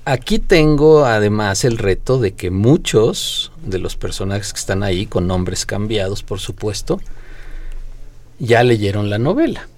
Aquí 0.06 0.38
tengo 0.38 1.04
además 1.04 1.64
el 1.64 1.78
reto 1.78 2.18
de 2.18 2.32
que 2.32 2.50
muchos 2.50 3.52
de 3.64 3.78
los 3.78 3.96
personajes 3.96 4.52
que 4.52 4.60
están 4.60 4.82
ahí, 4.82 5.06
con 5.06 5.26
nombres 5.26 5.66
cambiados 5.66 6.22
por 6.22 6.40
supuesto, 6.40 7.00
ya 8.38 8.62
leyeron 8.62 9.10
la 9.10 9.18
novela. 9.18 9.68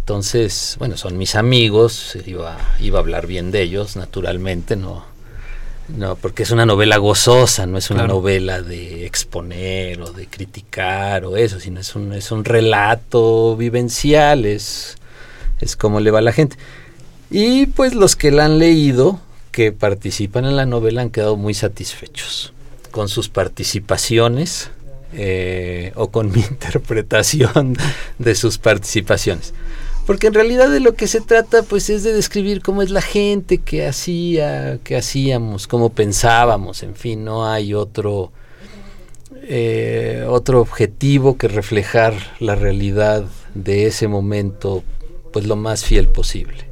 Entonces, 0.00 0.76
bueno, 0.78 0.96
son 0.96 1.18
mis 1.18 1.36
amigos, 1.36 2.16
iba, 2.26 2.56
iba 2.80 2.98
a 2.98 3.02
hablar 3.02 3.28
bien 3.28 3.52
de 3.52 3.62
ellos, 3.62 3.94
naturalmente, 3.94 4.74
no, 4.74 5.04
no, 5.96 6.16
porque 6.16 6.42
es 6.42 6.50
una 6.50 6.66
novela 6.66 6.96
gozosa, 6.98 7.66
no 7.66 7.78
es 7.78 7.90
una 7.90 8.06
novela 8.06 8.62
de 8.62 9.06
exponer 9.06 10.00
o 10.00 10.12
de 10.12 10.26
criticar 10.26 11.24
o 11.24 11.36
eso, 11.36 11.60
sino 11.60 11.80
es 11.80 11.94
un, 11.94 12.12
es 12.12 12.30
un 12.30 12.44
relato 12.44 13.56
vivencial, 13.56 14.46
es, 14.46 14.96
es 15.60 15.76
como 15.76 16.00
le 16.00 16.10
va 16.10 16.20
a 16.20 16.22
la 16.22 16.32
gente. 16.32 16.56
Y 17.30 17.66
pues 17.66 17.94
los 17.94 18.16
que 18.16 18.30
la 18.30 18.44
han 18.44 18.58
leído, 18.58 19.20
que 19.52 19.72
participan 19.72 20.44
en 20.44 20.56
la 20.56 20.66
novela, 20.66 21.02
han 21.02 21.10
quedado 21.10 21.36
muy 21.36 21.54
satisfechos 21.54 22.52
con 22.90 23.08
sus 23.08 23.28
participaciones 23.28 24.70
eh, 25.12 25.92
o 25.96 26.10
con 26.10 26.30
mi 26.32 26.40
interpretación 26.40 27.76
de 28.18 28.34
sus 28.34 28.58
participaciones. 28.58 29.54
Porque 30.06 30.26
en 30.26 30.34
realidad 30.34 30.70
de 30.70 30.80
lo 30.80 30.94
que 30.94 31.06
se 31.06 31.20
trata 31.20 31.62
pues 31.62 31.88
es 31.90 32.02
de 32.02 32.12
describir 32.12 32.62
cómo 32.62 32.82
es 32.82 32.90
la 32.90 33.02
gente 33.02 33.58
que 33.58 33.86
hacía, 33.86 34.78
que 34.82 34.96
hacíamos, 34.96 35.66
cómo 35.66 35.90
pensábamos, 35.90 36.82
en 36.82 36.96
fin, 36.96 37.24
no 37.24 37.46
hay 37.46 37.74
otro 37.74 38.32
eh, 39.52 40.24
otro 40.28 40.60
objetivo 40.60 41.36
que 41.36 41.48
reflejar 41.48 42.14
la 42.38 42.54
realidad 42.54 43.24
de 43.54 43.86
ese 43.86 44.06
momento 44.06 44.84
pues 45.32 45.46
lo 45.46 45.56
más 45.56 45.84
fiel 45.84 46.08
posible. 46.08 46.70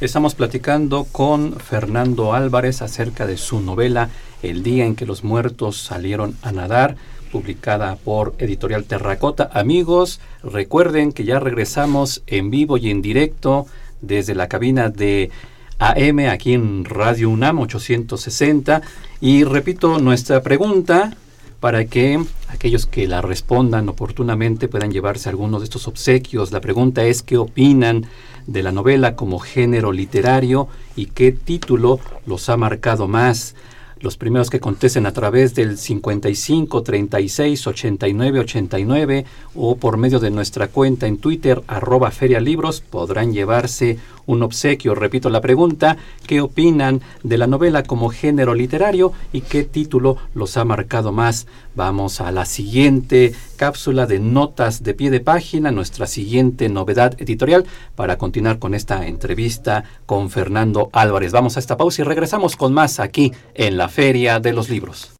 Estamos 0.00 0.34
platicando 0.34 1.04
con 1.10 1.54
Fernando 1.58 2.32
Álvarez 2.32 2.82
acerca 2.82 3.26
de 3.26 3.36
su 3.36 3.60
novela 3.60 4.10
El 4.42 4.62
día 4.62 4.86
en 4.86 4.94
que 4.94 5.04
los 5.04 5.24
muertos 5.24 5.76
salieron 5.76 6.36
a 6.42 6.52
nadar 6.52 6.96
publicada 7.28 7.96
por 7.96 8.34
Editorial 8.38 8.84
Terracota. 8.84 9.50
Amigos, 9.52 10.20
recuerden 10.42 11.12
que 11.12 11.24
ya 11.24 11.38
regresamos 11.38 12.22
en 12.26 12.50
vivo 12.50 12.76
y 12.76 12.90
en 12.90 13.02
directo 13.02 13.66
desde 14.00 14.34
la 14.34 14.48
cabina 14.48 14.88
de 14.88 15.30
AM 15.78 16.18
aquí 16.30 16.54
en 16.54 16.84
Radio 16.84 17.30
UNAM 17.30 17.60
860. 17.60 18.82
Y 19.20 19.44
repito 19.44 19.98
nuestra 19.98 20.42
pregunta 20.42 21.16
para 21.60 21.86
que 21.86 22.22
aquellos 22.48 22.86
que 22.86 23.08
la 23.08 23.20
respondan 23.20 23.88
oportunamente 23.88 24.68
puedan 24.68 24.92
llevarse 24.92 25.28
algunos 25.28 25.60
de 25.60 25.64
estos 25.64 25.88
obsequios. 25.88 26.52
La 26.52 26.60
pregunta 26.60 27.04
es 27.04 27.22
qué 27.22 27.36
opinan 27.36 28.06
de 28.46 28.62
la 28.62 28.72
novela 28.72 29.16
como 29.16 29.38
género 29.38 29.92
literario 29.92 30.68
y 30.96 31.06
qué 31.06 31.32
título 31.32 32.00
los 32.26 32.48
ha 32.48 32.56
marcado 32.56 33.08
más. 33.08 33.54
Los 34.00 34.16
primeros 34.16 34.48
que 34.48 34.60
contesten 34.60 35.06
a 35.06 35.12
través 35.12 35.54
del 35.54 35.76
55 35.76 36.82
36 36.82 37.66
89 37.66 38.40
89 38.40 39.24
o 39.56 39.76
por 39.76 39.96
medio 39.96 40.20
de 40.20 40.30
nuestra 40.30 40.68
cuenta 40.68 41.06
en 41.06 41.18
Twitter 41.18 41.62
arroba 41.66 42.10
ferialibros 42.12 42.80
podrán 42.80 43.32
llevarse 43.32 43.98
un 44.26 44.42
obsequio. 44.42 44.94
Repito 44.94 45.30
la 45.30 45.40
pregunta, 45.40 45.96
¿qué 46.26 46.40
opinan 46.40 47.00
de 47.24 47.38
la 47.38 47.48
novela 47.48 47.82
como 47.82 48.10
género 48.10 48.54
literario 48.54 49.12
y 49.32 49.40
qué 49.40 49.64
título 49.64 50.18
los 50.34 50.56
ha 50.56 50.64
marcado 50.64 51.10
más? 51.10 51.46
Vamos 51.74 52.20
a 52.20 52.30
la 52.30 52.44
siguiente 52.44 53.34
cápsula 53.58 54.06
de 54.06 54.20
notas 54.20 54.82
de 54.82 54.94
pie 54.94 55.10
de 55.10 55.20
página, 55.20 55.70
nuestra 55.70 56.06
siguiente 56.06 56.70
novedad 56.70 57.20
editorial 57.20 57.66
para 57.94 58.16
continuar 58.16 58.58
con 58.58 58.72
esta 58.72 59.06
entrevista 59.06 59.84
con 60.06 60.30
Fernando 60.30 60.88
Álvarez. 60.94 61.32
Vamos 61.32 61.56
a 61.56 61.60
esta 61.60 61.76
pausa 61.76 62.00
y 62.00 62.04
regresamos 62.06 62.56
con 62.56 62.72
más 62.72 63.00
aquí 63.00 63.32
en 63.54 63.76
la 63.76 63.90
Feria 63.90 64.40
de 64.40 64.54
los 64.54 64.70
Libros. 64.70 65.12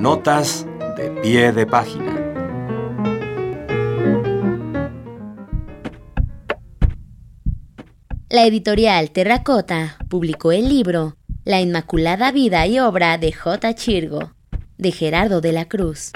Notas 0.00 0.66
de 0.96 1.10
pie 1.22 1.52
de 1.52 1.66
página. 1.66 2.18
La 8.30 8.46
editorial 8.46 9.10
Terracota 9.10 9.98
publicó 10.08 10.52
el 10.52 10.66
libro 10.66 11.18
La 11.44 11.60
Inmaculada 11.60 12.30
Vida 12.30 12.64
y 12.68 12.78
Obra 12.78 13.18
de 13.18 13.32
J. 13.32 13.74
Chirgo, 13.74 14.32
de 14.78 14.92
Gerardo 14.92 15.40
de 15.40 15.50
la 15.50 15.64
Cruz. 15.64 16.12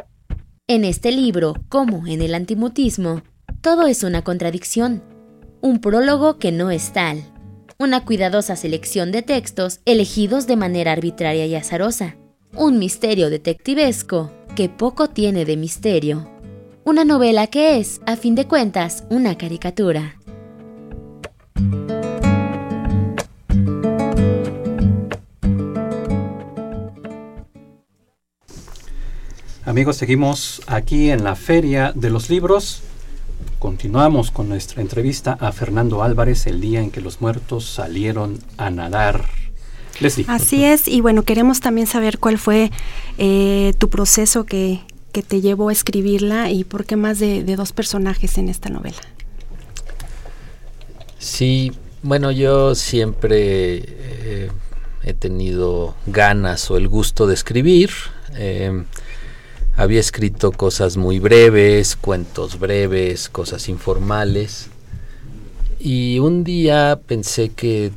En 0.69 0.85
este 0.85 1.11
libro, 1.11 1.55
como 1.69 2.07
en 2.07 2.23
el 2.23 2.33
antimutismo, 2.33 3.23
todo 3.61 3.89
es 3.89 4.05
una 4.05 4.23
contradicción, 4.23 5.03
un 5.61 5.81
prólogo 5.81 6.39
que 6.39 6.53
no 6.53 6.71
es 6.71 6.93
tal, 6.93 7.25
una 7.77 8.05
cuidadosa 8.05 8.55
selección 8.55 9.11
de 9.11 9.23
textos 9.23 9.81
elegidos 9.85 10.47
de 10.47 10.55
manera 10.55 10.93
arbitraria 10.93 11.47
y 11.47 11.57
azarosa, 11.57 12.17
un 12.55 12.79
misterio 12.79 13.29
detectivesco 13.29 14.31
que 14.55 14.69
poco 14.69 15.09
tiene 15.09 15.45
de 15.45 15.57
misterio, 15.57 16.31
una 16.85 17.05
novela 17.05 17.49
que 17.49 17.79
es, 17.79 18.01
a 18.07 18.15
fin 18.15 18.37
de 18.37 18.47
cuentas, 18.47 19.03
una 19.11 19.37
caricatura. 19.37 20.21
Amigos, 29.67 29.97
seguimos 29.97 30.63
aquí 30.69 31.11
en 31.11 31.25
la 31.25 31.35
Feria 31.35 31.91
de 31.93 32.09
los 32.09 32.31
Libros. 32.31 32.83
Continuamos 33.59 34.31
con 34.31 34.49
nuestra 34.49 34.81
entrevista 34.81 35.37
a 35.41 35.51
Fernando 35.51 36.05
Álvarez 36.05 36.47
el 36.47 36.61
día 36.61 36.81
en 36.81 36.93
que 36.93 37.01
los 37.01 37.21
muertos 37.21 37.65
salieron 37.65 38.39
a 38.59 38.71
nadar. 38.71 39.25
Leslie. 39.99 40.25
Así 40.29 40.65
es, 40.65 40.87
y 40.87 41.01
bueno, 41.01 41.25
queremos 41.25 41.59
también 41.59 41.89
saber 41.89 42.21
cuál 42.21 42.39
fue 42.39 42.71
eh, 43.19 43.73
tu 43.79 43.91
proceso 43.91 44.45
que, 44.45 44.83
que, 45.11 45.25
te 45.25 45.41
llevó 45.41 45.71
a 45.71 45.73
escribirla 45.73 46.49
y 46.49 46.63
por 46.63 46.85
qué 46.85 46.95
más 46.95 47.19
de, 47.19 47.43
de 47.43 47.57
dos 47.57 47.73
personajes 47.73 48.39
en 48.39 48.49
esta 48.49 48.69
novela. 48.69 49.03
Sí, 51.19 51.73
bueno, 52.05 52.31
yo 52.31 52.77
siempre 52.77 53.83
eh, 53.85 54.51
he 55.03 55.13
tenido 55.13 55.97
ganas 56.07 56.71
o 56.71 56.77
el 56.77 56.87
gusto 56.87 57.27
de 57.27 57.35
escribir. 57.35 57.91
Eh, 58.37 58.85
había 59.77 60.01
escrito 60.01 60.53
cosas 60.53 60.97
muy 60.97 61.19
breves, 61.19 61.97
cuentos 61.97 62.59
breves, 62.59 63.29
cosas 63.29 63.69
informales. 63.69 64.69
Y 65.79 66.19
un 66.19 66.45
día 66.45 66.99
pensé 67.07 67.51
que 67.51 67.93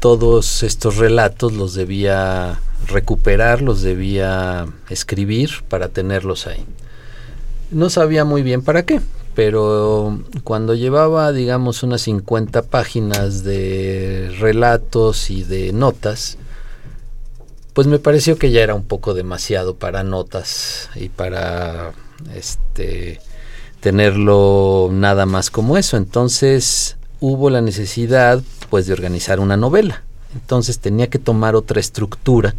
todos 0.00 0.62
estos 0.62 0.96
relatos 0.96 1.52
los 1.52 1.74
debía 1.74 2.60
recuperar, 2.88 3.62
los 3.62 3.82
debía 3.82 4.66
escribir 4.90 5.50
para 5.68 5.88
tenerlos 5.88 6.46
ahí. 6.46 6.64
No 7.70 7.88
sabía 7.88 8.24
muy 8.24 8.42
bien 8.42 8.62
para 8.62 8.84
qué, 8.84 9.00
pero 9.34 10.20
cuando 10.42 10.74
llevaba, 10.74 11.32
digamos, 11.32 11.82
unas 11.82 12.02
50 12.02 12.62
páginas 12.62 13.44
de 13.44 14.34
relatos 14.38 15.30
y 15.30 15.44
de 15.44 15.72
notas, 15.72 16.36
pues 17.74 17.88
me 17.88 17.98
pareció 17.98 18.38
que 18.38 18.52
ya 18.52 18.62
era 18.62 18.74
un 18.74 18.84
poco 18.84 19.14
demasiado 19.14 19.74
para 19.74 20.04
notas 20.04 20.88
y 20.94 21.08
para 21.08 21.92
este 22.34 23.20
tenerlo 23.80 24.88
nada 24.92 25.26
más 25.26 25.50
como 25.50 25.76
eso. 25.76 25.96
Entonces 25.96 26.96
hubo 27.20 27.50
la 27.50 27.60
necesidad 27.60 28.42
pues 28.70 28.86
de 28.86 28.92
organizar 28.92 29.40
una 29.40 29.56
novela. 29.56 30.04
Entonces 30.34 30.78
tenía 30.78 31.10
que 31.10 31.18
tomar 31.18 31.56
otra 31.56 31.80
estructura 31.80 32.54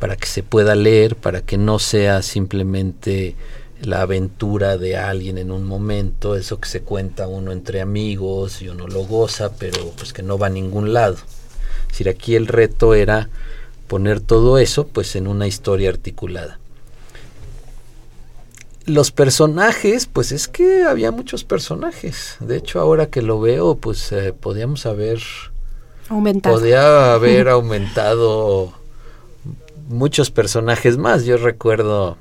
para 0.00 0.16
que 0.16 0.26
se 0.26 0.42
pueda 0.42 0.74
leer, 0.74 1.14
para 1.14 1.40
que 1.40 1.56
no 1.56 1.78
sea 1.78 2.20
simplemente 2.22 3.36
la 3.82 4.02
aventura 4.02 4.78
de 4.78 4.96
alguien 4.96 5.38
en 5.38 5.50
un 5.50 5.64
momento, 5.64 6.36
eso 6.36 6.58
que 6.58 6.68
se 6.68 6.82
cuenta 6.82 7.28
uno 7.28 7.52
entre 7.52 7.80
amigos 7.80 8.62
y 8.62 8.68
uno 8.68 8.88
lo 8.88 9.04
goza, 9.04 9.52
pero 9.56 9.92
pues 9.96 10.12
que 10.12 10.22
no 10.22 10.38
va 10.38 10.48
a 10.48 10.50
ningún 10.50 10.92
lado. 10.92 11.14
Es 11.14 11.88
decir, 11.90 12.08
aquí 12.08 12.34
el 12.34 12.48
reto 12.48 12.94
era 12.94 13.28
poner 13.86 14.20
todo 14.20 14.58
eso 14.58 14.86
pues 14.86 15.16
en 15.16 15.26
una 15.26 15.46
historia 15.46 15.90
articulada. 15.90 16.58
Los 18.86 19.12
personajes, 19.12 20.06
pues 20.06 20.30
es 20.32 20.46
que 20.46 20.82
había 20.82 21.10
muchos 21.10 21.44
personajes. 21.44 22.36
De 22.40 22.56
hecho, 22.56 22.80
ahora 22.80 23.06
que 23.06 23.22
lo 23.22 23.40
veo, 23.40 23.76
pues 23.76 24.12
eh, 24.12 24.34
podíamos 24.38 24.84
haber 24.84 25.20
aumentado. 26.08 26.56
Podía 26.56 27.14
haber 27.14 27.48
aumentado 27.48 28.74
muchos 29.88 30.30
personajes 30.30 30.98
más. 30.98 31.24
Yo 31.24 31.38
recuerdo 31.38 32.18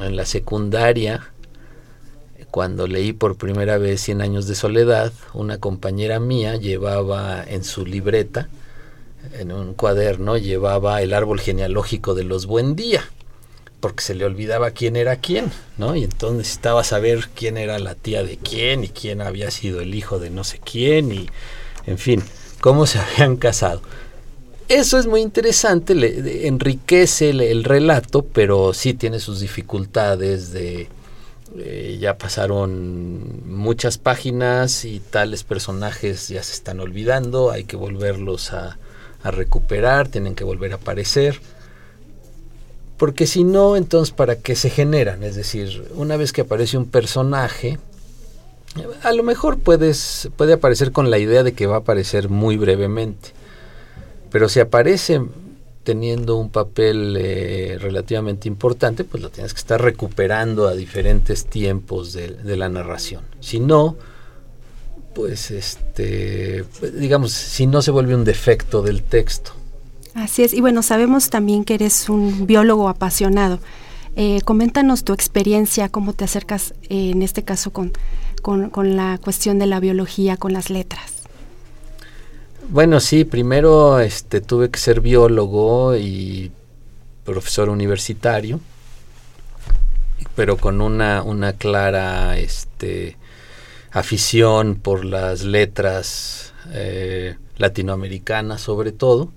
en 0.00 0.16
la 0.16 0.24
secundaria, 0.24 1.30
cuando 2.50 2.86
leí 2.86 3.12
por 3.12 3.36
primera 3.36 3.76
vez 3.76 4.00
Cien 4.00 4.22
años 4.22 4.46
de 4.46 4.54
soledad, 4.54 5.12
una 5.34 5.58
compañera 5.58 6.18
mía 6.18 6.56
llevaba 6.56 7.44
en 7.44 7.62
su 7.62 7.84
libreta 7.84 8.48
en 9.38 9.52
un 9.52 9.74
cuaderno 9.74 10.36
llevaba 10.36 11.02
el 11.02 11.14
árbol 11.14 11.40
genealógico 11.40 12.14
de 12.14 12.24
los 12.24 12.46
Buen 12.46 12.76
Día, 12.76 13.04
porque 13.80 14.02
se 14.02 14.14
le 14.14 14.24
olvidaba 14.24 14.70
quién 14.72 14.96
era 14.96 15.16
quién, 15.16 15.50
¿no? 15.78 15.96
Y 15.96 16.04
entonces 16.04 16.38
necesitaba 16.38 16.84
saber 16.84 17.28
quién 17.34 17.56
era 17.56 17.78
la 17.78 17.94
tía 17.94 18.22
de 18.22 18.36
quién 18.36 18.84
y 18.84 18.88
quién 18.88 19.20
había 19.20 19.50
sido 19.50 19.80
el 19.80 19.94
hijo 19.94 20.18
de 20.18 20.30
no 20.30 20.44
sé 20.44 20.60
quién 20.62 21.12
y, 21.12 21.28
en 21.86 21.98
fin, 21.98 22.22
cómo 22.60 22.86
se 22.86 22.98
habían 23.00 23.36
casado. 23.36 23.82
Eso 24.68 24.98
es 24.98 25.06
muy 25.06 25.20
interesante, 25.20 25.94
le, 25.96 26.46
enriquece 26.46 27.30
el, 27.30 27.64
relato, 27.64 28.22
pero 28.22 28.72
sí 28.72 28.94
tiene 28.94 29.18
sus 29.18 29.40
dificultades 29.40 30.52
de... 30.52 30.88
Eh, 31.58 31.98
ya 32.00 32.16
pasaron 32.16 33.42
muchas 33.44 33.98
páginas 33.98 34.84
y 34.84 35.00
tales 35.00 35.42
personajes 35.42 36.28
ya 36.28 36.44
se 36.44 36.52
están 36.52 36.78
olvidando, 36.78 37.50
hay 37.50 37.64
que 37.64 37.74
volverlos 37.74 38.52
a, 38.52 38.78
a 39.22 39.30
recuperar, 39.30 40.08
tienen 40.08 40.34
que 40.34 40.44
volver 40.44 40.72
a 40.72 40.76
aparecer. 40.76 41.40
Porque 42.96 43.26
si 43.26 43.44
no, 43.44 43.76
entonces, 43.76 44.14
¿para 44.14 44.36
qué 44.36 44.54
se 44.54 44.68
generan? 44.68 45.22
Es 45.22 45.34
decir, 45.34 45.90
una 45.94 46.16
vez 46.16 46.32
que 46.32 46.42
aparece 46.42 46.76
un 46.76 46.86
personaje, 46.86 47.78
a 49.02 49.12
lo 49.12 49.22
mejor 49.22 49.58
puedes, 49.58 50.28
puede 50.36 50.52
aparecer 50.54 50.92
con 50.92 51.10
la 51.10 51.18
idea 51.18 51.42
de 51.42 51.52
que 51.52 51.66
va 51.66 51.76
a 51.76 51.78
aparecer 51.78 52.28
muy 52.28 52.56
brevemente. 52.56 53.30
Pero 54.30 54.48
si 54.48 54.60
aparece 54.60 55.22
teniendo 55.82 56.36
un 56.36 56.50
papel 56.50 57.16
eh, 57.18 57.78
relativamente 57.80 58.48
importante, 58.48 59.02
pues 59.04 59.22
lo 59.22 59.30
tienes 59.30 59.54
que 59.54 59.60
estar 59.60 59.80
recuperando 59.80 60.68
a 60.68 60.74
diferentes 60.74 61.46
tiempos 61.46 62.12
de, 62.12 62.28
de 62.28 62.56
la 62.56 62.68
narración. 62.68 63.22
Si 63.40 63.60
no, 63.60 63.96
pues 65.14 65.50
este, 65.50 66.64
digamos, 66.94 67.32
si 67.32 67.66
no 67.66 67.82
se 67.82 67.90
vuelve 67.90 68.14
un 68.14 68.24
defecto 68.24 68.82
del 68.82 69.02
texto. 69.02 69.52
Así 70.14 70.42
es, 70.42 70.52
y 70.52 70.60
bueno, 70.60 70.82
sabemos 70.82 71.30
también 71.30 71.64
que 71.64 71.74
eres 71.74 72.08
un 72.08 72.46
biólogo 72.46 72.88
apasionado. 72.88 73.60
Eh, 74.16 74.40
coméntanos 74.44 75.04
tu 75.04 75.12
experiencia, 75.12 75.88
cómo 75.88 76.12
te 76.12 76.24
acercas 76.24 76.74
eh, 76.88 77.10
en 77.10 77.22
este 77.22 77.44
caso 77.44 77.72
con, 77.72 77.92
con, 78.42 78.96
la 78.96 79.18
cuestión 79.22 79.58
de 79.58 79.66
la 79.66 79.78
biología, 79.78 80.36
con 80.36 80.52
las 80.52 80.68
letras. 80.68 81.12
Bueno, 82.68 83.00
sí, 83.00 83.24
primero 83.24 84.00
este, 84.00 84.40
tuve 84.40 84.70
que 84.70 84.78
ser 84.78 85.00
biólogo 85.00 85.96
y 85.96 86.50
profesor 87.24 87.68
universitario. 87.68 88.60
pero 90.34 90.56
con 90.56 90.80
una, 90.80 91.22
una 91.22 91.52
clara 91.52 92.36
este, 92.38 93.16
afición 93.90 94.76
por 94.76 95.04
las 95.04 95.42
letras 95.42 96.52
eh, 96.72 97.36
latinoamericanas 97.56 98.60
sobre 98.60 98.92
todo, 98.92 99.32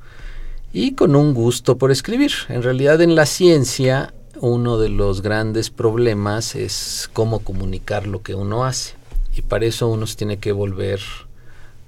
y 0.71 0.95
con 0.95 1.15
un 1.15 1.33
gusto 1.33 1.77
por 1.77 1.91
escribir. 1.91 2.31
En 2.49 2.63
realidad 2.63 3.01
en 3.01 3.15
la 3.15 3.25
ciencia 3.25 4.13
uno 4.39 4.77
de 4.77 4.89
los 4.89 5.21
grandes 5.21 5.69
problemas 5.69 6.55
es 6.55 7.09
cómo 7.13 7.39
comunicar 7.39 8.07
lo 8.07 8.21
que 8.21 8.35
uno 8.35 8.65
hace. 8.65 8.95
Y 9.35 9.41
para 9.41 9.65
eso 9.65 9.87
uno 9.87 10.05
se 10.05 10.17
tiene 10.17 10.37
que 10.37 10.51
volver 10.51 10.99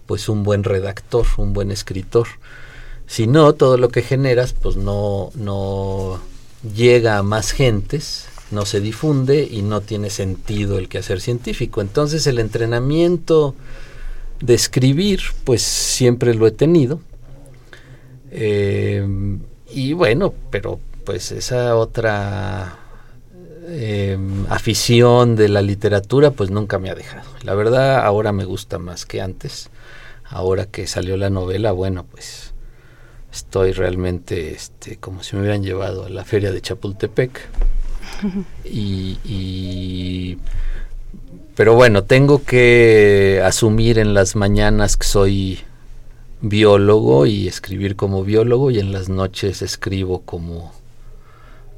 pues 0.05 0.29
un 0.29 0.43
buen 0.43 0.63
redactor, 0.63 1.25
un 1.37 1.53
buen 1.53 1.71
escritor. 1.71 2.27
Si 3.07 3.27
no, 3.27 3.53
todo 3.53 3.77
lo 3.77 3.89
que 3.89 4.01
generas 4.01 4.53
pues 4.53 4.77
no, 4.77 5.31
no 5.35 6.19
llega 6.75 7.17
a 7.17 7.23
más 7.23 7.51
gentes, 7.51 8.27
no 8.51 8.65
se 8.65 8.79
difunde 8.79 9.47
y 9.49 9.61
no 9.61 9.81
tiene 9.81 10.09
sentido 10.09 10.77
el 10.77 10.89
quehacer 10.89 11.21
científico. 11.21 11.81
Entonces 11.81 12.27
el 12.27 12.39
entrenamiento 12.39 13.55
de 14.41 14.53
escribir 14.53 15.21
pues 15.43 15.61
siempre 15.61 16.33
lo 16.33 16.47
he 16.47 16.51
tenido. 16.51 16.99
Eh, 18.31 19.05
y 19.71 19.93
bueno, 19.93 20.33
pero 20.51 20.79
pues 21.05 21.31
esa 21.31 21.75
otra 21.75 22.79
em, 23.67 24.45
afición 24.49 25.35
de 25.35 25.49
la 25.49 25.61
literatura 25.61 26.31
pues 26.31 26.49
nunca 26.49 26.79
me 26.79 26.89
ha 26.89 26.95
dejado. 26.95 27.29
La 27.43 27.53
verdad 27.53 27.99
ahora 27.99 28.31
me 28.31 28.45
gusta 28.45 28.79
más 28.79 29.05
que 29.05 29.21
antes. 29.21 29.69
Ahora 30.27 30.65
que 30.65 30.87
salió 30.87 31.17
la 31.17 31.29
novela, 31.29 31.71
bueno, 31.71 32.05
pues 32.09 32.53
estoy 33.31 33.73
realmente 33.73 34.53
este, 34.53 34.97
como 34.97 35.21
si 35.21 35.35
me 35.35 35.43
hubieran 35.43 35.63
llevado 35.63 36.05
a 36.05 36.09
la 36.09 36.25
feria 36.25 36.51
de 36.51 36.61
Chapultepec. 36.61 37.41
Y, 38.63 40.37
pero 41.55 41.75
bueno, 41.75 42.03
tengo 42.03 42.43
que 42.43 43.41
asumir 43.43 43.99
en 43.99 44.13
las 44.13 44.35
mañanas 44.35 44.97
que 44.97 45.07
soy 45.07 45.59
biólogo 46.41 47.25
y 47.25 47.47
escribir 47.47 47.95
como 47.95 48.23
biólogo 48.23 48.71
y 48.71 48.79
en 48.79 48.91
las 48.91 49.09
noches 49.09 49.61
escribo 49.61 50.21
como 50.21 50.73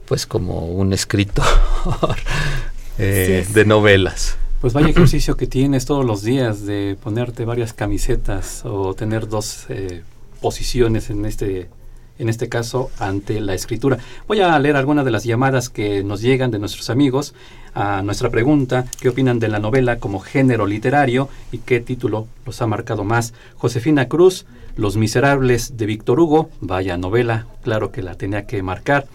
pues 0.08 0.26
como 0.26 0.66
un 0.66 0.94
escritor 0.94 1.46
eh, 2.98 3.46
de 3.54 3.66
novelas. 3.66 4.38
Pues 4.62 4.74
vaya 4.74 4.88
ejercicio 4.90 5.38
que 5.38 5.48
tienes 5.48 5.86
todos 5.86 6.06
los 6.06 6.24
días 6.24 6.66
de 6.66 6.98
ponerte 7.02 7.46
varias 7.46 7.74
camisetas 7.74 8.62
o 8.66 8.94
tener 8.94 9.28
dos 9.28 9.66
eh, 9.70 10.04
posiciones 10.42 11.10
en 11.10 11.26
este 11.26 11.70
en 12.20 12.30
este 12.30 12.50
caso 12.50 12.90
ante 13.00 13.40
la 13.40 13.54
escritura. 13.54 13.98
Voy 14.28 14.42
a 14.42 14.58
leer 14.60 14.76
algunas 14.76 15.06
de 15.06 15.12
las 15.12 15.24
llamadas 15.24 15.70
que 15.70 16.04
nos 16.04 16.22
llegan 16.22 16.52
de 16.52 16.60
nuestros 16.60 16.90
amigos 16.90 17.34
a 17.74 18.02
nuestra 18.02 18.30
pregunta, 18.30 18.86
¿qué 19.00 19.10
opinan 19.10 19.40
de 19.40 19.50
la 19.50 19.60
novela 19.60 20.00
como 20.00 20.20
género 20.20 20.66
literario 20.66 21.30
y 21.52 21.60
qué 21.60 21.80
título 21.80 22.28
los 22.46 22.62
ha 22.62 22.68
marcado 22.68 23.04
más? 23.04 23.34
Josefina 23.56 24.08
Cruz, 24.08 24.46
Los 24.76 24.98
Miserables 24.98 25.78
de 25.78 25.86
Víctor 25.86 26.20
Hugo, 26.20 26.50
vaya 26.60 26.98
novela, 26.98 27.46
claro 27.64 27.92
que 27.92 28.02
la 28.02 28.16
tenía 28.16 28.48
que 28.48 28.64
marcar 28.64 29.08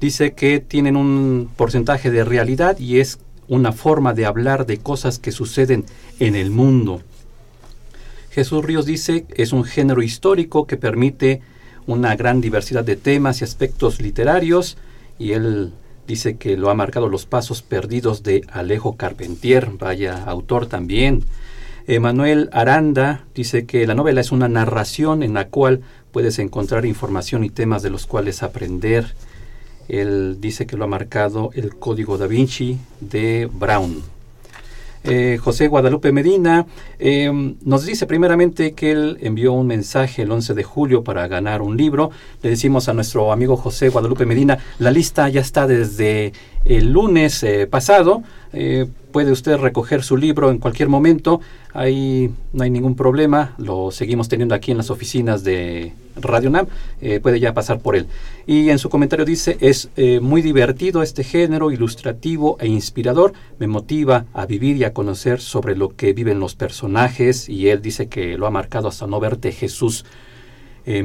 dice 0.00 0.32
que 0.32 0.60
tienen 0.60 0.96
un 0.96 1.50
porcentaje 1.56 2.10
de 2.10 2.24
realidad 2.24 2.78
y 2.78 3.00
es 3.00 3.18
una 3.48 3.72
forma 3.72 4.14
de 4.14 4.26
hablar 4.26 4.66
de 4.66 4.78
cosas 4.78 5.18
que 5.18 5.32
suceden 5.32 5.84
en 6.18 6.34
el 6.34 6.50
mundo. 6.50 7.02
Jesús 8.30 8.64
Ríos 8.64 8.86
dice 8.86 9.26
es 9.30 9.52
un 9.52 9.64
género 9.64 10.02
histórico 10.02 10.66
que 10.66 10.76
permite 10.76 11.40
una 11.88 12.14
gran 12.16 12.42
diversidad 12.42 12.84
de 12.84 12.96
temas 12.96 13.40
y 13.40 13.44
aspectos 13.44 14.00
literarios 14.00 14.76
y 15.18 15.32
él 15.32 15.72
dice 16.06 16.36
que 16.36 16.56
lo 16.56 16.70
ha 16.70 16.74
marcado 16.74 17.08
los 17.08 17.24
pasos 17.24 17.62
perdidos 17.62 18.22
de 18.22 18.42
Alejo 18.52 18.96
Carpentier, 18.96 19.70
vaya 19.78 20.22
autor 20.24 20.66
también. 20.66 21.24
Emanuel 21.86 22.50
Aranda 22.52 23.24
dice 23.34 23.64
que 23.64 23.86
la 23.86 23.94
novela 23.94 24.20
es 24.20 24.32
una 24.32 24.48
narración 24.48 25.22
en 25.22 25.32
la 25.32 25.48
cual 25.48 25.80
puedes 26.12 26.38
encontrar 26.38 26.84
información 26.84 27.42
y 27.42 27.50
temas 27.50 27.82
de 27.82 27.88
los 27.88 28.06
cuales 28.06 28.42
aprender. 28.42 29.14
Él 29.88 30.36
dice 30.40 30.66
que 30.66 30.76
lo 30.76 30.84
ha 30.84 30.88
marcado 30.88 31.50
el 31.54 31.74
código 31.76 32.18
da 32.18 32.26
Vinci 32.26 32.78
de 33.00 33.48
Brown. 33.50 34.17
Eh, 35.10 35.38
José 35.38 35.68
Guadalupe 35.68 36.12
Medina 36.12 36.66
em, 36.98 37.56
nos 37.62 37.86
dice 37.86 38.06
primeramente 38.06 38.72
que 38.72 38.90
él 38.90 39.18
envió 39.22 39.54
un 39.54 39.66
mensaje 39.66 40.22
el 40.22 40.30
11 40.30 40.52
de 40.52 40.62
julio 40.62 41.02
para 41.02 41.26
ganar 41.28 41.62
un 41.62 41.76
libro. 41.76 42.10
Le 42.42 42.50
decimos 42.50 42.88
a 42.88 42.92
nuestro 42.92 43.32
amigo 43.32 43.56
José 43.56 43.88
Guadalupe 43.88 44.26
Medina, 44.26 44.58
la 44.78 44.90
lista 44.90 45.28
ya 45.30 45.40
está 45.40 45.66
desde 45.66 46.32
el 46.68 46.92
lunes 46.92 47.42
eh, 47.42 47.66
pasado. 47.66 48.22
Eh, 48.52 48.86
puede 49.10 49.32
usted 49.32 49.56
recoger 49.56 50.02
su 50.02 50.16
libro 50.16 50.50
en 50.50 50.58
cualquier 50.58 50.88
momento. 50.88 51.40
Ahí 51.72 52.30
no 52.52 52.62
hay 52.62 52.70
ningún 52.70 52.94
problema. 52.94 53.54
Lo 53.58 53.90
seguimos 53.90 54.28
teniendo 54.28 54.54
aquí 54.54 54.70
en 54.70 54.76
las 54.76 54.90
oficinas 54.90 55.42
de 55.44 55.94
Radio 56.16 56.50
NAM. 56.50 56.66
Eh, 57.00 57.20
puede 57.20 57.40
ya 57.40 57.54
pasar 57.54 57.80
por 57.80 57.96
él. 57.96 58.06
Y 58.46 58.68
en 58.68 58.78
su 58.78 58.90
comentario 58.90 59.24
dice, 59.24 59.56
es 59.60 59.90
muy 60.20 60.42
divertido 60.42 61.02
este 61.02 61.24
género, 61.24 61.70
ilustrativo 61.70 62.58
e 62.60 62.68
inspirador. 62.68 63.32
Me 63.58 63.66
motiva 63.66 64.26
a 64.34 64.46
vivir 64.46 64.76
y 64.76 64.84
a 64.84 64.92
conocer 64.92 65.40
sobre 65.40 65.74
lo 65.74 65.96
que 65.96 66.12
viven 66.12 66.40
los 66.40 66.54
personajes. 66.54 67.48
Y 67.48 67.68
él 67.68 67.80
dice 67.82 68.08
que 68.08 68.36
lo 68.36 68.46
ha 68.46 68.50
marcado 68.50 68.88
hasta 68.88 69.06
no 69.06 69.20
verte 69.20 69.52
Jesús. 69.52 70.04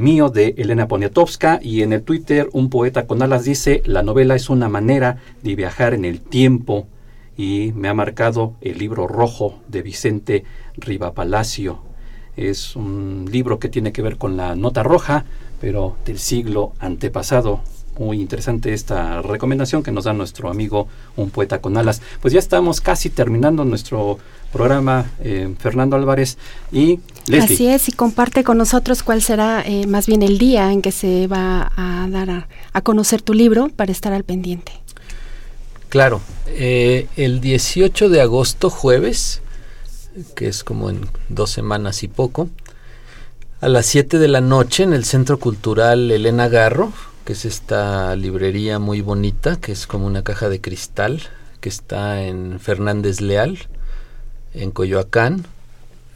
Mío 0.00 0.30
de 0.30 0.54
Elena 0.56 0.88
Poniatowska 0.88 1.60
y 1.62 1.82
en 1.82 1.92
el 1.92 2.02
Twitter 2.02 2.48
un 2.52 2.70
poeta 2.70 3.06
con 3.06 3.20
alas 3.20 3.44
dice 3.44 3.82
la 3.84 4.02
novela 4.02 4.34
es 4.34 4.48
una 4.48 4.70
manera 4.70 5.18
de 5.42 5.54
viajar 5.54 5.92
en 5.92 6.06
el 6.06 6.20
tiempo 6.20 6.86
y 7.36 7.72
me 7.74 7.88
ha 7.88 7.94
marcado 7.94 8.54
el 8.60 8.78
libro 8.78 9.06
rojo 9.06 9.60
de 9.68 9.82
Vicente 9.82 10.44
Rivapalacio. 10.76 11.80
Es 12.36 12.76
un 12.76 13.28
libro 13.30 13.58
que 13.58 13.68
tiene 13.68 13.92
que 13.92 14.02
ver 14.02 14.16
con 14.16 14.36
la 14.36 14.56
nota 14.56 14.82
roja, 14.82 15.24
pero 15.60 15.96
del 16.04 16.18
siglo 16.18 16.72
antepasado. 16.78 17.60
Muy 17.98 18.20
interesante 18.20 18.72
esta 18.72 19.22
recomendación 19.22 19.82
que 19.82 19.92
nos 19.92 20.04
da 20.04 20.12
nuestro 20.12 20.50
amigo 20.50 20.88
Un 21.16 21.30
Poeta 21.30 21.60
con 21.60 21.76
Alas. 21.76 22.02
Pues 22.20 22.34
ya 22.34 22.40
estamos 22.40 22.80
casi 22.80 23.10
terminando 23.10 23.64
nuestro 23.64 24.18
programa, 24.52 25.10
eh, 25.20 25.54
Fernando 25.58 25.96
Álvarez 25.96 26.38
y 26.72 27.00
Leslie. 27.26 27.54
Así 27.54 27.66
es, 27.66 27.88
y 27.88 27.92
comparte 27.92 28.44
con 28.44 28.58
nosotros 28.58 29.02
cuál 29.02 29.22
será 29.22 29.62
eh, 29.64 29.86
más 29.86 30.06
bien 30.06 30.22
el 30.22 30.38
día 30.38 30.72
en 30.72 30.82
que 30.82 30.92
se 30.92 31.26
va 31.26 31.72
a 31.76 32.06
dar 32.08 32.48
a 32.72 32.80
conocer 32.80 33.22
tu 33.22 33.34
libro 33.34 33.68
para 33.68 33.92
estar 33.92 34.12
al 34.12 34.24
pendiente. 34.24 34.72
Claro, 35.94 36.20
eh, 36.48 37.06
el 37.14 37.40
18 37.40 38.08
de 38.08 38.20
agosto, 38.20 38.68
jueves, 38.68 39.42
que 40.34 40.48
es 40.48 40.64
como 40.64 40.90
en 40.90 41.06
dos 41.28 41.52
semanas 41.52 42.02
y 42.02 42.08
poco, 42.08 42.48
a 43.60 43.68
las 43.68 43.86
7 43.86 44.18
de 44.18 44.26
la 44.26 44.40
noche 44.40 44.82
en 44.82 44.92
el 44.92 45.04
Centro 45.04 45.38
Cultural 45.38 46.10
Elena 46.10 46.48
Garro, 46.48 46.92
que 47.24 47.32
es 47.32 47.44
esta 47.44 48.14
librería 48.16 48.78
muy 48.78 49.00
bonita, 49.00 49.56
que 49.56 49.72
es 49.72 49.86
como 49.86 50.06
una 50.06 50.22
caja 50.22 50.48
de 50.48 50.60
cristal, 50.60 51.22
que 51.60 51.68
está 51.68 52.22
en 52.22 52.60
Fernández 52.60 53.20
Leal, 53.20 53.58
en 54.52 54.70
Coyoacán, 54.70 55.46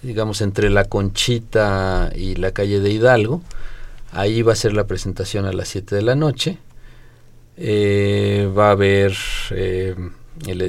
digamos 0.03 0.43
entre 0.43 0.71
la 0.71 0.85
Conchita 0.85 2.13
y 2.15 2.35
la 2.37 2.53
calle 2.53 2.81
de 2.81 2.91
Hidalgo. 2.91 3.43
Ahí 4.13 4.43
va 4.43 4.53
a 4.53 4.57
ser 4.57 4.75
la 4.75 4.87
presentación 4.87 5.47
a 5.47 5.53
las 5.53 5.69
7 5.69 5.95
de 5.95 6.03
la 6.03 6.15
noche. 6.15 6.59
Eh, 7.57 8.51
va 8.57 8.69
a 8.69 8.73
haber 8.73 9.15
eh, 9.51 9.97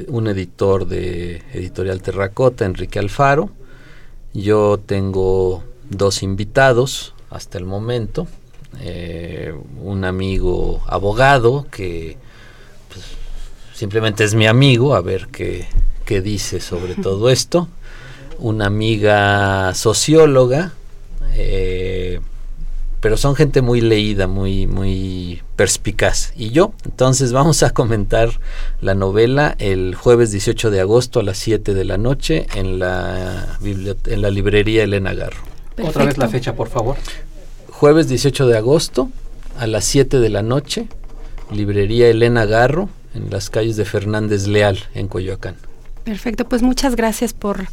un 0.08 0.26
editor 0.26 0.86
de 0.86 1.42
Editorial 1.52 2.02
Terracota, 2.02 2.64
Enrique 2.64 2.98
Alfaro. 2.98 3.50
Yo 4.32 4.80
tengo 4.84 5.62
dos 5.88 6.22
invitados 6.22 7.14
hasta 7.30 7.58
el 7.58 7.64
momento. 7.64 8.26
Eh, 8.80 9.52
un 9.82 10.04
amigo 10.04 10.82
abogado 10.86 11.66
que 11.70 12.16
pues, 12.88 13.04
simplemente 13.74 14.24
es 14.24 14.34
mi 14.34 14.46
amigo, 14.46 14.94
a 14.94 15.00
ver 15.00 15.28
qué, 15.32 15.66
qué 16.04 16.20
dice 16.20 16.60
sobre 16.60 16.94
todo 17.02 17.30
esto. 17.30 17.68
Una 18.38 18.66
amiga 18.66 19.74
socióloga 19.74 20.72
pero 23.00 23.16
son 23.16 23.34
gente 23.34 23.62
muy 23.62 23.80
leída, 23.80 24.26
muy, 24.26 24.66
muy 24.66 25.42
perspicaz. 25.56 26.32
Y 26.36 26.50
yo, 26.50 26.72
entonces 26.84 27.32
vamos 27.32 27.62
a 27.62 27.70
comentar 27.70 28.30
la 28.80 28.94
novela 28.94 29.56
el 29.58 29.94
jueves 29.94 30.30
18 30.32 30.70
de 30.70 30.80
agosto 30.80 31.20
a 31.20 31.22
las 31.22 31.38
7 31.38 31.74
de 31.74 31.84
la 31.84 31.96
noche 31.96 32.46
en 32.54 32.78
la, 32.78 33.58
en 33.62 34.22
la 34.22 34.30
librería 34.30 34.84
Elena 34.84 35.14
Garro. 35.14 35.40
Otra 35.82 36.04
vez 36.04 36.18
la 36.18 36.28
fecha, 36.28 36.54
por 36.54 36.68
favor. 36.68 36.96
Jueves 37.80 38.08
18 38.08 38.46
de 38.46 38.58
agosto 38.58 39.08
a 39.58 39.66
las 39.66 39.86
7 39.86 40.20
de 40.20 40.28
la 40.28 40.42
noche, 40.42 40.86
librería 41.50 42.08
Elena 42.08 42.44
Garro, 42.44 42.90
en 43.14 43.30
las 43.30 43.48
calles 43.48 43.76
de 43.76 43.86
Fernández 43.86 44.46
Leal, 44.46 44.80
en 44.92 45.08
Coyoacán. 45.08 45.56
Perfecto, 46.04 46.46
pues 46.46 46.60
muchas 46.60 46.94
gracias 46.94 47.32
por, 47.32 47.68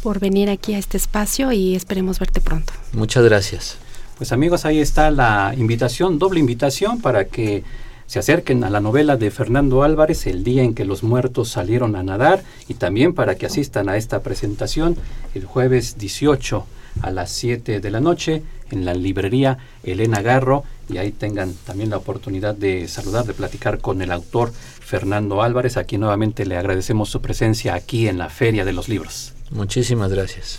por 0.00 0.20
venir 0.20 0.48
aquí 0.48 0.74
a 0.74 0.78
este 0.78 0.96
espacio 0.96 1.50
y 1.50 1.74
esperemos 1.74 2.20
verte 2.20 2.40
pronto. 2.40 2.72
Muchas 2.92 3.24
gracias. 3.24 3.78
Pues 4.16 4.30
amigos, 4.30 4.64
ahí 4.64 4.78
está 4.78 5.10
la 5.10 5.52
invitación, 5.58 6.20
doble 6.20 6.38
invitación 6.38 7.00
para 7.00 7.24
que 7.24 7.64
se 8.06 8.20
acerquen 8.20 8.62
a 8.62 8.70
la 8.70 8.78
novela 8.78 9.16
de 9.16 9.32
Fernando 9.32 9.82
Álvarez, 9.82 10.28
El 10.28 10.44
día 10.44 10.62
en 10.62 10.72
que 10.72 10.84
los 10.84 11.02
muertos 11.02 11.48
salieron 11.48 11.96
a 11.96 12.04
nadar, 12.04 12.44
y 12.68 12.74
también 12.74 13.12
para 13.12 13.34
que 13.34 13.46
asistan 13.46 13.88
a 13.88 13.96
esta 13.96 14.22
presentación 14.22 14.96
el 15.34 15.46
jueves 15.46 15.98
18 15.98 16.64
a 17.02 17.10
las 17.10 17.32
7 17.32 17.80
de 17.80 17.90
la 17.90 18.00
noche 18.00 18.44
en 18.70 18.84
la 18.84 18.94
librería 18.94 19.58
Elena 19.82 20.22
Garro 20.22 20.64
y 20.88 20.98
ahí 20.98 21.12
tengan 21.12 21.54
también 21.66 21.90
la 21.90 21.96
oportunidad 21.98 22.54
de 22.54 22.88
saludar, 22.88 23.26
de 23.26 23.34
platicar 23.34 23.78
con 23.78 24.00
el 24.02 24.10
autor 24.10 24.52
Fernando 24.52 25.42
Álvarez, 25.42 25.76
a 25.76 25.84
quien 25.84 26.00
nuevamente 26.00 26.46
le 26.46 26.56
agradecemos 26.56 27.10
su 27.10 27.20
presencia 27.20 27.74
aquí 27.74 28.08
en 28.08 28.18
la 28.18 28.30
Feria 28.30 28.64
de 28.64 28.72
los 28.72 28.88
Libros. 28.88 29.34
Muchísimas 29.50 30.10
gracias. 30.12 30.58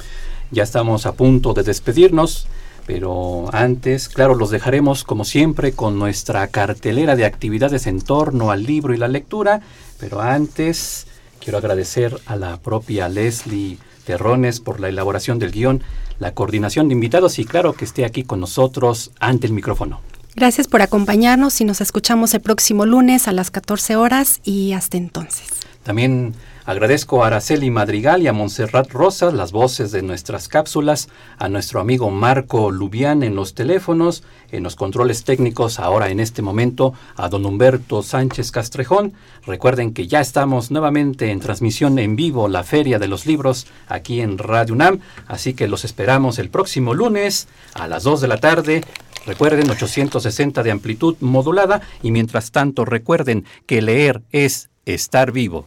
Ya 0.51 0.63
estamos 0.63 1.05
a 1.05 1.13
punto 1.13 1.53
de 1.53 1.63
despedirnos. 1.63 2.47
Pero 2.89 3.45
antes, 3.53 4.09
claro, 4.09 4.33
los 4.33 4.49
dejaremos 4.49 5.03
como 5.03 5.23
siempre 5.23 5.73
con 5.73 5.99
nuestra 5.99 6.47
cartelera 6.47 7.15
de 7.15 7.23
actividades 7.23 7.85
en 7.85 8.01
torno 8.01 8.49
al 8.49 8.63
libro 8.63 8.95
y 8.95 8.97
la 8.97 9.07
lectura. 9.07 9.61
Pero 9.99 10.21
antes, 10.21 11.05
quiero 11.39 11.59
agradecer 11.59 12.19
a 12.25 12.35
la 12.35 12.57
propia 12.57 13.07
Leslie 13.07 13.77
Terrones 14.09 14.59
por 14.59 14.79
la 14.79 14.89
elaboración 14.89 15.37
del 15.37 15.51
guion, 15.51 15.83
la 16.17 16.33
coordinación 16.33 16.87
de 16.87 16.93
invitados 16.93 17.37
y 17.37 17.45
claro 17.45 17.73
que 17.73 17.85
esté 17.85 18.05
aquí 18.05 18.23
con 18.23 18.39
nosotros 18.39 19.11
ante 19.19 19.45
el 19.45 19.53
micrófono. 19.53 20.01
Gracias 20.35 20.67
por 20.67 20.81
acompañarnos 20.81 21.61
y 21.61 21.63
nos 21.63 21.79
escuchamos 21.79 22.33
el 22.33 22.41
próximo 22.41 22.87
lunes 22.87 23.27
a 23.27 23.33
las 23.33 23.51
14 23.51 23.97
horas 23.97 24.41
y 24.43 24.73
hasta 24.73 24.97
entonces. 24.97 25.49
También 25.83 26.33
Agradezco 26.69 27.23
a 27.23 27.27
Araceli 27.27 27.71
Madrigal 27.71 28.21
y 28.21 28.27
a 28.27 28.31
Montserrat 28.31 28.91
Rosas 28.91 29.33
las 29.33 29.51
voces 29.51 29.91
de 29.91 30.03
nuestras 30.03 30.47
cápsulas, 30.47 31.09
a 31.39 31.49
nuestro 31.49 31.79
amigo 31.79 32.11
Marco 32.11 32.69
Lubián 32.69 33.23
en 33.23 33.35
los 33.35 33.55
teléfonos, 33.55 34.21
en 34.51 34.61
los 34.61 34.75
controles 34.75 35.23
técnicos, 35.23 35.79
ahora 35.79 36.09
en 36.09 36.19
este 36.19 36.43
momento, 36.43 36.93
a 37.15 37.27
don 37.27 37.43
Humberto 37.47 38.03
Sánchez 38.03 38.51
Castrejón. 38.51 39.13
Recuerden 39.47 39.95
que 39.95 40.05
ya 40.05 40.21
estamos 40.21 40.69
nuevamente 40.69 41.31
en 41.31 41.39
transmisión 41.39 41.97
en 41.97 42.15
vivo 42.15 42.47
la 42.47 42.63
Feria 42.63 42.99
de 42.99 43.07
los 43.07 43.25
Libros 43.25 43.65
aquí 43.87 44.21
en 44.21 44.37
Radio 44.37 44.75
UNAM, 44.75 44.99
así 45.27 45.55
que 45.55 45.67
los 45.67 45.85
esperamos 45.85 46.37
el 46.37 46.51
próximo 46.51 46.93
lunes 46.93 47.47
a 47.73 47.87
las 47.87 48.03
2 48.03 48.21
de 48.21 48.27
la 48.27 48.37
tarde 48.37 48.83
Recuerden 49.25 49.71
860 49.71 50.61
de 50.61 50.69
amplitud 50.69 51.15
modulada 51.19 51.81
y 52.03 52.11
mientras 52.11 52.51
tanto 52.51 52.85
recuerden 52.85 53.45
que 53.65 53.81
leer 53.81 54.21
es 54.31 54.69
estar 54.85 55.31
vivo. 55.31 55.65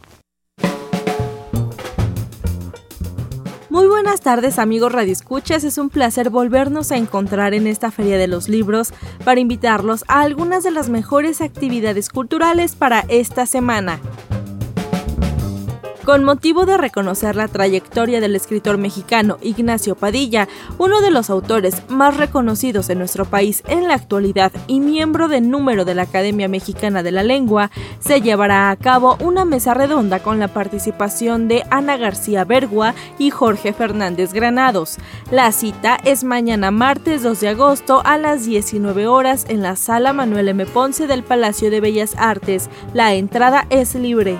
Buenas 4.13 4.25
tardes 4.25 4.59
amigos 4.59 4.91
radioescuchas, 4.91 5.63
es 5.63 5.79
un 5.79 5.89
placer 5.89 6.29
volvernos 6.29 6.91
a 6.91 6.97
encontrar 6.97 7.55
en 7.55 7.65
esta 7.65 7.89
Feria 7.89 8.19
de 8.19 8.27
los 8.27 8.47
Libros 8.47 8.93
para 9.25 9.39
invitarlos 9.39 10.05
a 10.07 10.21
algunas 10.21 10.63
de 10.63 10.69
las 10.69 10.87
mejores 10.87 11.41
actividades 11.41 12.09
culturales 12.09 12.75
para 12.75 13.05
esta 13.07 13.47
semana. 13.47 13.99
Con 16.05 16.25
motivo 16.25 16.65
de 16.65 16.75
reconocer 16.75 17.37
la 17.37 17.47
trayectoria 17.47 18.19
del 18.19 18.35
escritor 18.35 18.77
mexicano 18.77 19.37
Ignacio 19.41 19.95
Padilla, 19.95 20.49
uno 20.77 20.99
de 20.99 21.11
los 21.11 21.29
autores 21.29 21.81
más 21.87 22.17
reconocidos 22.17 22.89
en 22.89 22.97
nuestro 22.97 23.23
país 23.23 23.63
en 23.69 23.87
la 23.87 23.93
actualidad 23.93 24.51
y 24.67 24.81
miembro 24.81 25.29
de 25.29 25.39
número 25.39 25.85
de 25.85 25.95
la 25.95 26.01
Academia 26.01 26.49
Mexicana 26.49 27.03
de 27.03 27.13
la 27.13 27.23
Lengua, 27.23 27.71
se 27.99 28.19
llevará 28.19 28.69
a 28.69 28.75
cabo 28.75 29.15
una 29.21 29.45
mesa 29.45 29.73
redonda 29.73 30.19
con 30.19 30.39
la 30.39 30.49
participación 30.49 31.47
de 31.47 31.63
Ana 31.69 31.95
García 31.95 32.43
Bergua 32.43 32.95
y 33.17 33.29
Jorge 33.29 33.71
Fernández 33.71 34.33
Granados. 34.33 34.97
La 35.31 35.53
cita 35.53 35.97
es 36.03 36.25
mañana 36.25 36.69
martes 36.69 37.23
2 37.23 37.39
de 37.39 37.47
agosto 37.47 38.01
a 38.03 38.17
las 38.17 38.45
19 38.45 39.07
horas 39.07 39.45
en 39.47 39.61
la 39.61 39.77
sala 39.77 40.11
Manuel 40.11 40.49
M. 40.49 40.65
Ponce 40.65 41.07
del 41.07 41.23
Palacio 41.23 41.71
de 41.71 41.79
Bellas 41.79 42.13
Artes. 42.17 42.69
La 42.93 43.13
entrada 43.13 43.67
es 43.69 43.95
libre. 43.95 44.37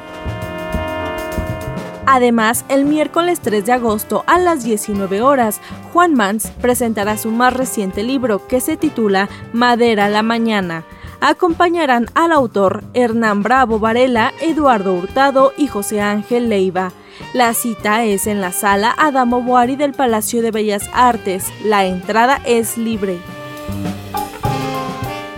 Además, 2.14 2.64
el 2.70 2.86
miércoles 2.86 3.40
3 3.40 3.66
de 3.66 3.72
agosto 3.72 4.24
a 4.28 4.38
las 4.38 4.64
19 4.64 5.24
horas, 5.24 5.60
Juan 5.94 6.14
Mans 6.14 6.52
presentará 6.62 7.18
su 7.18 7.32
más 7.32 7.54
reciente 7.54 8.04
libro 8.04 8.48
que 8.48 8.62
se 8.62 8.78
titula 8.78 9.30
Madera 9.52 10.10
la 10.10 10.22
Mañana. 10.22 10.84
Acompañarán 11.22 12.06
al 12.14 12.32
autor 12.32 12.84
Hernán 12.94 13.42
Bravo 13.42 13.80
Varela, 13.80 14.32
Eduardo 14.42 14.94
Hurtado 14.94 15.54
y 15.58 15.66
José 15.66 16.02
Ángel 16.02 16.50
Leiva. 16.50 16.92
La 17.34 17.56
cita 17.56 18.04
es 18.04 18.28
en 18.28 18.42
la 18.42 18.52
sala 18.52 18.94
Adamo 18.96 19.42
Boari 19.42 19.76
del 19.76 19.94
Palacio 19.94 20.44
de 20.44 20.52
Bellas 20.52 20.92
Artes. 20.94 21.52
La 21.66 21.84
entrada 21.84 22.40
es 22.46 22.78
libre. 22.78 23.18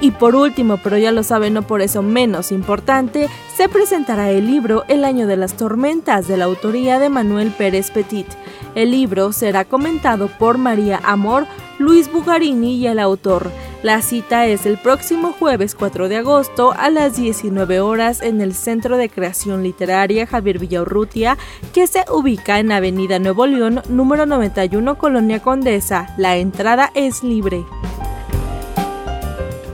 Y 0.05 0.11
por 0.11 0.35
último, 0.35 0.77
pero 0.83 0.99
ya 0.99 1.11
lo 1.11 1.23
saben, 1.23 1.55
no 1.55 1.63
por 1.63 1.81
eso 1.81 2.03
menos 2.03 2.51
importante, 2.51 3.27
se 3.57 3.67
presentará 3.67 4.29
el 4.29 4.45
libro 4.45 4.83
El 4.87 5.03
año 5.03 5.25
de 5.25 5.35
las 5.35 5.57
tormentas 5.57 6.27
de 6.27 6.37
la 6.37 6.45
autoría 6.45 6.99
de 6.99 7.09
Manuel 7.09 7.49
Pérez 7.49 7.89
Petit. 7.89 8.27
El 8.75 8.91
libro 8.91 9.33
será 9.33 9.65
comentado 9.65 10.27
por 10.27 10.59
María 10.59 11.01
Amor, 11.03 11.47
Luis 11.79 12.11
Bugarini 12.11 12.75
y 12.75 12.85
el 12.85 12.99
autor. 12.99 13.49
La 13.81 14.03
cita 14.03 14.45
es 14.45 14.67
el 14.67 14.77
próximo 14.77 15.31
jueves 15.31 15.73
4 15.73 16.07
de 16.07 16.17
agosto 16.17 16.75
a 16.77 16.91
las 16.91 17.15
19 17.15 17.79
horas 17.79 18.21
en 18.21 18.41
el 18.41 18.53
Centro 18.53 18.97
de 18.97 19.09
Creación 19.09 19.63
Literaria 19.63 20.27
Javier 20.27 20.59
Villaurrutia, 20.59 21.35
que 21.73 21.87
se 21.87 22.05
ubica 22.11 22.59
en 22.59 22.71
Avenida 22.71 23.17
Nuevo 23.17 23.47
León, 23.47 23.81
número 23.89 24.27
91, 24.27 24.99
Colonia 24.99 25.39
Condesa. 25.39 26.13
La 26.19 26.37
entrada 26.37 26.91
es 26.93 27.23
libre. 27.23 27.65